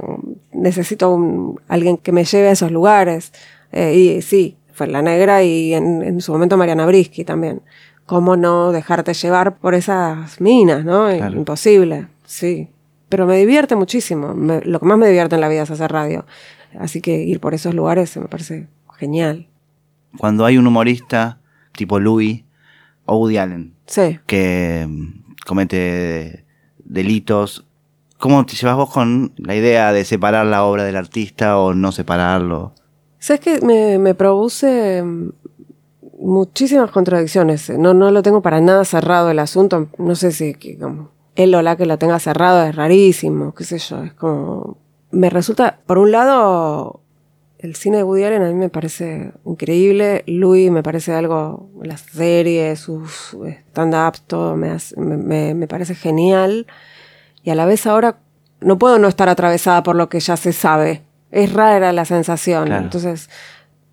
necesito 0.54 1.14
un- 1.14 1.60
alguien 1.68 1.98
que 1.98 2.12
me 2.12 2.24
lleve 2.26 2.48
a 2.50 2.52
esos 2.52 2.72
lugares. 2.72 3.32
Eh, 3.72 3.94
y 4.18 4.22
sí, 4.22 4.58
fue 4.74 4.88
la 4.88 5.02
negra 5.02 5.44
y 5.44 5.74
en, 5.74 6.02
en 6.04 6.22
su 6.22 6.32
momento 6.32 6.58
Mariana 6.58 6.86
Brisky 6.86 7.24
también. 7.24 7.62
¿Cómo 8.06 8.38
no 8.38 8.72
dejarte 8.72 9.14
llevar 9.14 9.58
por 9.58 9.76
esas 9.76 10.40
minas, 10.40 10.86
no? 10.86 11.14
Imposible, 11.40 12.08
sí. 12.26 12.70
Pero 13.10 13.26
me 13.28 13.38
divierte 13.38 13.76
muchísimo. 13.76 14.34
lo 14.36 14.80
que 14.80 14.86
más 14.86 14.98
me 14.98 15.08
divierte 15.08 15.36
en 15.36 15.42
la 15.42 15.50
vida 15.50 15.64
es 15.64 15.72
hacer 15.72 15.92
radio. 15.92 16.26
Así 16.80 17.02
que 17.02 17.18
ir 17.22 17.40
por 17.40 17.54
esos 17.54 17.74
lugares 17.74 18.16
me 18.18 18.28
parece 18.28 18.68
genial. 18.98 19.48
Cuando 20.18 20.46
hay 20.46 20.58
un 20.58 20.66
humorista 20.68 21.40
tipo 21.74 22.00
Louis 22.00 22.44
o 23.08 23.18
Woody 23.18 23.38
Allen 23.38 23.74
sí. 23.88 24.20
que 24.28 24.86
mm, 24.88 25.46
comete 25.46 26.46
delitos, 26.84 27.66
¿cómo 28.20 28.46
te 28.46 28.56
llevas 28.56 28.78
vos 28.78 28.90
con 28.92 29.34
la 29.38 29.56
idea 29.56 29.92
de 29.92 30.06
separar 30.06 30.46
la 30.46 30.64
obra 30.64 30.84
del 30.84 30.96
artista 30.96 31.58
o 31.58 31.74
no 31.74 31.92
separarlo? 31.92 32.74
Sabes 33.20 33.42
que 33.42 33.62
me, 33.62 33.98
me 33.98 34.14
produce 34.14 35.02
mm, 35.04 35.30
muchísimas 36.20 36.92
contradicciones. 36.92 37.70
No, 37.70 37.94
no 37.94 38.12
lo 38.12 38.22
tengo 38.22 38.42
para 38.42 38.62
nada 38.62 38.86
cerrado 38.86 39.32
el 39.32 39.40
asunto. 39.40 39.88
No 39.98 40.16
sé 40.16 40.32
si 40.32 40.56
él 41.36 41.56
o 41.56 41.62
la 41.62 41.76
que 41.76 41.86
lo 41.86 41.98
tenga 41.98 42.20
cerrado 42.20 42.64
es 42.64 42.76
rarísimo, 42.76 43.54
qué 43.54 43.64
sé 43.64 43.78
yo. 43.80 44.04
Es 44.04 44.14
como. 44.14 44.78
Me 45.12 45.30
resulta, 45.30 45.80
por 45.86 46.00
un 46.00 46.12
lado, 46.12 47.02
el 47.60 47.76
cine 47.76 47.98
de 47.98 48.04
Woody 48.04 48.24
Allen 48.24 48.44
a 48.44 48.48
mí 48.48 48.54
me 48.54 48.70
parece 48.70 49.32
increíble. 49.46 50.24
Louis 50.28 50.72
me 50.72 50.84
parece 50.84 51.14
algo, 51.14 51.70
las 51.82 52.02
series, 52.02 52.80
sus 52.80 53.36
stand-ups, 53.72 54.22
todo 54.28 54.56
me, 54.56 54.78
me, 54.98 55.54
me, 55.54 55.68
parece 55.68 55.96
genial. 55.96 56.68
Y 57.44 57.50
a 57.50 57.56
la 57.56 57.66
vez 57.66 57.88
ahora 57.88 58.20
no 58.60 58.78
puedo 58.78 59.00
no 59.00 59.08
estar 59.08 59.30
atravesada 59.30 59.84
por 59.84 59.96
lo 59.96 60.10
que 60.10 60.20
ya 60.20 60.38
se 60.38 60.54
sabe. 60.54 61.04
Es 61.32 61.52
rara 61.52 61.92
la 61.94 62.06
sensación. 62.06 62.72
Entonces, 62.72 63.30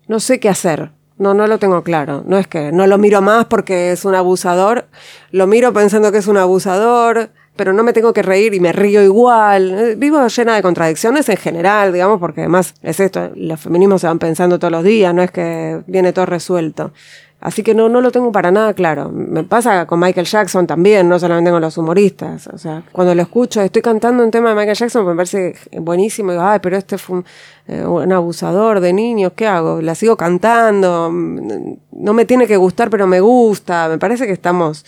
no 0.07 0.19
sé 0.19 0.39
qué 0.39 0.49
hacer. 0.49 0.91
No, 1.17 1.33
no 1.33 1.47
lo 1.47 1.59
tengo 1.59 1.83
claro. 1.83 2.23
No 2.25 2.37
es 2.37 2.47
que 2.47 2.71
no 2.71 2.85
lo 2.87 2.97
miro 2.97 3.21
más 3.21 3.45
porque 3.45 3.91
es 3.91 4.05
un 4.05 4.15
abusador. 4.15 4.87
Lo 5.31 5.47
miro 5.47 5.73
pensando 5.73 6.11
que 6.11 6.19
es 6.19 6.27
un 6.27 6.37
abusador 6.37 7.31
pero 7.55 7.73
no 7.73 7.83
me 7.83 7.93
tengo 7.93 8.13
que 8.13 8.21
reír 8.21 8.53
y 8.53 8.59
me 8.59 8.71
río 8.71 9.01
igual. 9.01 9.71
Eh, 9.71 9.95
vivo 9.95 10.25
llena 10.27 10.55
de 10.55 10.61
contradicciones 10.61 11.27
en 11.29 11.37
general, 11.37 11.93
digamos, 11.93 12.19
porque 12.19 12.41
además 12.41 12.73
es 12.81 12.99
esto, 12.99 13.31
los 13.35 13.59
feminismos 13.59 14.01
se 14.01 14.07
van 14.07 14.19
pensando 14.19 14.59
todos 14.59 14.71
los 14.71 14.83
días, 14.83 15.13
no 15.13 15.21
es 15.21 15.31
que 15.31 15.81
viene 15.87 16.13
todo 16.13 16.25
resuelto. 16.25 16.91
Así 17.41 17.61
que 17.61 17.75
no, 17.75 17.89
no 17.89 18.01
lo 18.01 18.11
tengo 18.11 18.31
para 18.31 18.49
nada 18.49 18.73
claro. 18.73 19.11
Me 19.11 19.43
pasa 19.43 19.85
con 19.85 19.99
Michael 19.99 20.25
Jackson 20.25 20.65
también, 20.65 21.07
no 21.07 21.19
solamente 21.19 21.51
con 21.51 21.61
los 21.61 21.77
humoristas. 21.77 22.47
O 22.47 22.57
sea, 22.57 22.81
cuando 22.91 23.13
lo 23.13 23.21
escucho, 23.21 23.61
estoy 23.61 23.83
cantando 23.83 24.23
un 24.23 24.31
tema 24.31 24.49
de 24.49 24.55
Michael 24.55 24.75
Jackson, 24.75 25.05
me 25.05 25.15
parece 25.15 25.55
buenísimo. 25.79 26.31
Y 26.31 26.35
digo, 26.35 26.43
ay, 26.43 26.59
pero 26.59 26.75
este 26.75 26.97
fue 26.97 27.17
un, 27.17 27.25
eh, 27.67 27.85
un 27.85 28.11
abusador 28.11 28.79
de 28.79 28.93
niños, 28.93 29.33
¿qué 29.35 29.45
hago? 29.45 29.79
La 29.81 29.93
sigo 29.93 30.17
cantando, 30.17 31.11
no 31.11 32.13
me 32.13 32.25
tiene 32.25 32.47
que 32.47 32.57
gustar, 32.57 32.89
pero 32.89 33.05
me 33.05 33.19
gusta. 33.19 33.89
Me 33.89 33.99
parece 33.99 34.25
que 34.25 34.33
estamos 34.33 34.83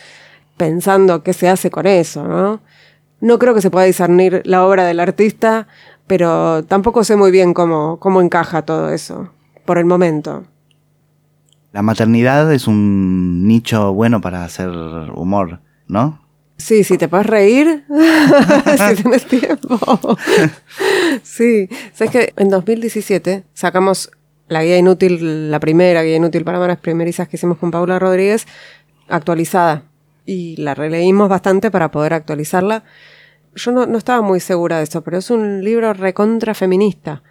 pensando 0.57 1.23
qué 1.23 1.33
se 1.33 1.47
hace 1.47 1.69
con 1.69 1.87
eso, 1.87 2.27
¿no? 2.27 2.59
No 3.21 3.39
creo 3.39 3.53
que 3.53 3.61
se 3.61 3.71
pueda 3.71 3.85
discernir 3.85 4.41
la 4.45 4.65
obra 4.65 4.85
del 4.85 4.99
artista, 4.99 5.67
pero 6.05 6.63
tampoco 6.63 7.03
sé 7.03 7.15
muy 7.15 7.31
bien 7.31 7.53
cómo, 7.53 7.97
cómo 7.99 8.21
encaja 8.21 8.63
todo 8.63 8.91
eso, 8.91 9.31
por 9.65 9.77
el 9.77 9.85
momento. 9.85 10.43
La 11.71 11.81
maternidad 11.81 12.51
es 12.53 12.67
un 12.67 13.47
nicho 13.47 13.93
bueno 13.93 14.21
para 14.21 14.43
hacer 14.43 14.69
humor, 14.69 15.61
¿no? 15.87 16.21
Sí, 16.57 16.83
si 16.83 16.97
te 16.97 17.07
puedes 17.07 17.27
reír, 17.27 17.85
si 18.95 19.01
tienes 19.01 19.25
tiempo. 19.27 19.77
sí, 21.23 21.69
sabes 21.93 22.11
que 22.11 22.33
en 22.35 22.49
2017 22.49 23.43
sacamos 23.53 24.11
la 24.47 24.63
guía 24.63 24.77
inútil, 24.77 25.51
la 25.51 25.59
primera 25.59 26.01
guía 26.03 26.15
inútil 26.15 26.43
para 26.43 26.59
manas 26.59 26.77
primerizas 26.77 27.27
que 27.27 27.35
hicimos 27.35 27.57
con 27.57 27.69
Paula 27.69 27.99
Rodríguez, 27.99 28.47
actualizada 29.07 29.83
y 30.27 30.57
la 30.57 30.75
releímos 30.75 31.29
bastante 31.29 31.71
para 31.71 31.89
poder 31.89 32.13
actualizarla. 32.13 32.83
Yo 33.55 33.71
no, 33.71 33.97
estaba 33.97 34.21
muy 34.21 34.39
segura 34.39 34.77
de 34.77 34.83
eso, 34.83 35.01
pero 35.01 35.17
es 35.17 35.31
un 35.31 35.63
libro 35.63 35.93
recontra 35.93 36.53
feminista, 36.53 37.23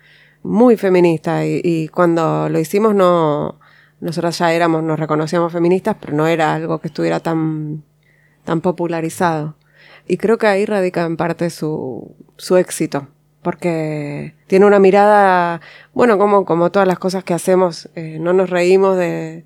muy 0.43 0.77
feminista, 0.77 1.47
y, 1.47 1.89
cuando 1.89 2.49
lo 2.49 2.59
hicimos 2.59 2.95
no, 2.95 3.61
nosotros 4.01 4.37
ya 4.39 4.53
éramos, 4.53 4.83
nos 4.83 4.99
reconocíamos 4.99 5.53
feministas, 5.53 5.97
pero 6.01 6.15
no 6.15 6.27
era 6.27 6.55
algo 6.55 6.81
que 6.81 6.89
estuviera 6.89 7.21
tan, 7.21 7.85
tan 8.45 8.61
popularizado. 8.61 9.57
Y 10.09 10.17
creo 10.17 10.39
que 10.39 10.47
ahí 10.47 10.65
radica 10.65 11.05
en 11.05 11.17
parte 11.17 11.51
su, 11.51 12.17
su 12.37 12.57
éxito, 12.57 13.09
porque 13.43 14.35
tiene 14.47 14.67
una 14.67 14.79
mirada, 14.79 15.61
bueno, 15.93 16.19
como, 16.19 16.45
como 16.45 16.71
todas 16.71 16.89
las 16.89 16.99
cosas 16.99 17.25
que 17.25 17.35
hacemos, 17.35 17.91
eh, 17.95 18.19
no 18.21 18.33
nos 18.33 18.51
reímos 18.51 18.97
de, 18.97 19.45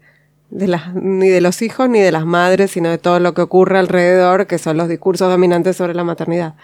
de 0.51 0.67
las, 0.67 0.95
ni 0.95 1.29
de 1.29 1.41
los 1.41 1.63
hijos 1.63 1.89
ni 1.89 2.01
de 2.01 2.13
las 2.13 2.27
madres, 2.27 2.73
sino 2.73 2.91
de 2.91 2.99
todo 2.99 3.21
lo 3.21 3.35
que 3.35 3.43
ocurre 3.43 3.79
alrededor, 3.79 4.47
que 4.47 4.59
son 4.59 4.77
los 4.77 4.89
discursos 4.89 5.31
dominantes 5.31 5.77
sobre 5.77 5.95
la 5.95 6.05
maternidad. 6.05 6.55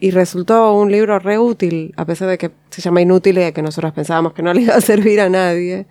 Y 0.00 0.10
resultó 0.10 0.74
un 0.74 0.90
libro 0.90 1.18
re 1.18 1.38
útil, 1.38 1.94
a 1.96 2.04
pesar 2.04 2.28
de 2.28 2.38
que 2.38 2.50
se 2.70 2.82
llama 2.82 3.00
inútil 3.00 3.38
y 3.38 3.42
de 3.42 3.52
que 3.52 3.62
nosotros 3.62 3.92
pensábamos 3.92 4.32
que 4.32 4.42
no 4.42 4.52
le 4.52 4.62
iba 4.62 4.74
a 4.74 4.80
servir 4.80 5.20
a 5.20 5.28
nadie. 5.28 5.86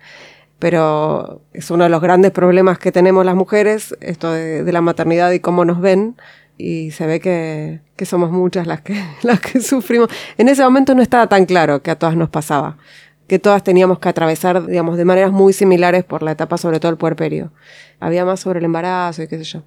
Pero 0.58 1.42
es 1.52 1.70
uno 1.70 1.84
de 1.84 1.90
los 1.90 2.00
grandes 2.00 2.30
problemas 2.30 2.78
que 2.78 2.92
tenemos 2.92 3.24
las 3.24 3.34
mujeres, 3.34 3.94
esto 4.00 4.32
de, 4.32 4.64
de 4.64 4.72
la 4.72 4.80
maternidad 4.80 5.30
y 5.32 5.40
cómo 5.40 5.64
nos 5.64 5.80
ven. 5.80 6.16
Y 6.56 6.92
se 6.92 7.06
ve 7.06 7.18
que, 7.18 7.80
que 7.96 8.06
somos 8.06 8.30
muchas 8.30 8.66
las 8.66 8.80
que, 8.80 9.02
las 9.22 9.40
que 9.40 9.60
sufrimos. 9.60 10.08
En 10.38 10.48
ese 10.48 10.62
momento 10.62 10.94
no 10.94 11.02
estaba 11.02 11.26
tan 11.26 11.46
claro 11.46 11.82
que 11.82 11.90
a 11.90 11.98
todas 11.98 12.16
nos 12.16 12.30
pasaba 12.30 12.78
que 13.26 13.38
todas 13.38 13.62
teníamos 13.64 13.98
que 13.98 14.08
atravesar, 14.08 14.66
digamos, 14.66 14.96
de 14.96 15.04
maneras 15.04 15.32
muy 15.32 15.52
similares 15.52 16.04
por 16.04 16.22
la 16.22 16.32
etapa, 16.32 16.58
sobre 16.58 16.80
todo 16.80 16.92
el 16.92 16.98
puerperio. 16.98 17.52
Había 18.00 18.24
más 18.24 18.40
sobre 18.40 18.58
el 18.58 18.64
embarazo 18.64 19.22
y 19.22 19.28
qué 19.28 19.38
sé 19.38 19.44
yo. 19.44 19.62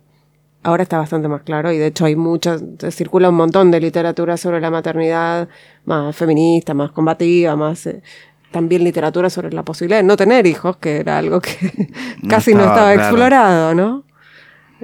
Ahora 0.64 0.84
está 0.84 0.98
bastante 0.98 1.28
más 1.28 1.44
claro 1.44 1.72
y 1.72 1.78
de 1.78 1.88
hecho 1.88 2.06
hay 2.06 2.16
muchas, 2.16 2.64
circula 2.92 3.30
un 3.30 3.36
montón 3.36 3.72
de 3.72 3.80
literatura 3.80 4.38
sobre 4.38 4.60
la 4.60 4.70
maternidad 4.70 5.48
más 5.86 6.16
feminista, 6.16 6.74
más 6.74 6.92
combativa, 6.92 7.56
más 7.56 7.86
eh, 7.88 8.02
también 8.52 8.84
literatura 8.84 9.30
sobre 9.30 9.52
la 9.54 9.64
posibilidad 9.64 10.00
de 10.00 10.04
no 10.04 10.18
tener 10.18 10.46
hijos, 10.46 10.78
que 10.78 10.98
era 10.98 11.18
algo 11.20 11.42
que 11.42 11.90
casi 12.30 12.54
no 12.54 12.62
estaba 12.62 12.94
explorado, 12.94 13.76
¿no? 13.76 14.04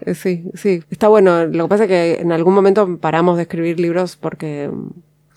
Eh, 0.06 0.16
sí, 0.16 0.46
sí, 0.54 0.84
está 0.90 1.08
bueno. 1.08 1.46
Lo 1.46 1.66
que 1.66 1.70
pasa 1.70 1.84
es 1.84 1.90
que 1.90 2.22
en 2.22 2.32
algún 2.32 2.54
momento 2.54 2.98
paramos 3.00 3.38
de 3.38 3.44
escribir 3.44 3.80
libros 3.80 4.16
porque 4.16 4.70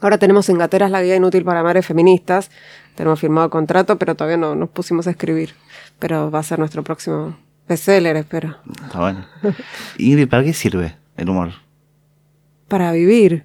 ahora 0.00 0.18
tenemos 0.18 0.48
en 0.48 0.58
Gateras 0.58 0.90
la 0.90 1.02
guía 1.02 1.16
inútil 1.16 1.44
para 1.44 1.62
madres 1.62 1.86
feministas, 1.86 2.50
tenemos 2.94 3.20
firmado 3.20 3.50
contrato, 3.50 3.98
pero 3.98 4.14
todavía 4.14 4.38
no 4.38 4.54
nos 4.54 4.70
pusimos 4.70 5.06
a 5.06 5.10
escribir. 5.10 5.54
Pero 5.98 6.30
va 6.30 6.40
a 6.40 6.42
ser 6.42 6.58
nuestro 6.58 6.82
próximo 6.82 7.36
bestseller, 7.68 8.16
espero. 8.16 8.56
Está 8.84 9.00
bueno. 9.00 9.26
¿Y 9.98 10.26
para 10.26 10.44
qué 10.44 10.52
sirve 10.52 10.96
el 11.16 11.28
humor? 11.28 11.50
Para 12.68 12.92
vivir. 12.92 13.44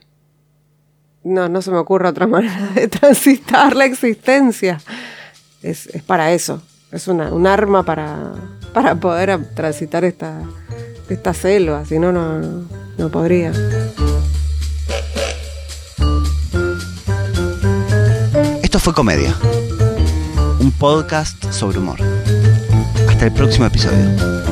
No, 1.23 1.49
no 1.49 1.61
se 1.61 1.71
me 1.71 1.77
ocurre 1.77 2.07
otra 2.07 2.27
manera 2.27 2.69
de 2.73 2.87
transitar 2.87 3.75
la 3.75 3.85
existencia. 3.85 4.79
Es, 5.61 5.89
para 6.05 6.31
eso. 6.31 6.61
Es 6.91 7.07
una, 7.07 7.31
un 7.33 7.47
arma 7.47 7.83
para, 7.83 8.33
para 8.73 8.95
poder 8.95 9.53
transitar 9.53 10.03
esta, 10.03 10.41
esta 11.09 11.33
selva. 11.33 11.85
Si 11.85 11.99
no, 11.99 12.11
no, 12.11 12.65
no 12.97 13.09
podría. 13.09 13.53
Fue 18.81 18.95
Comedia, 18.95 19.37
un 20.59 20.71
podcast 20.71 21.51
sobre 21.51 21.77
humor. 21.77 21.99
Hasta 23.07 23.25
el 23.27 23.31
próximo 23.31 23.67
episodio. 23.67 24.50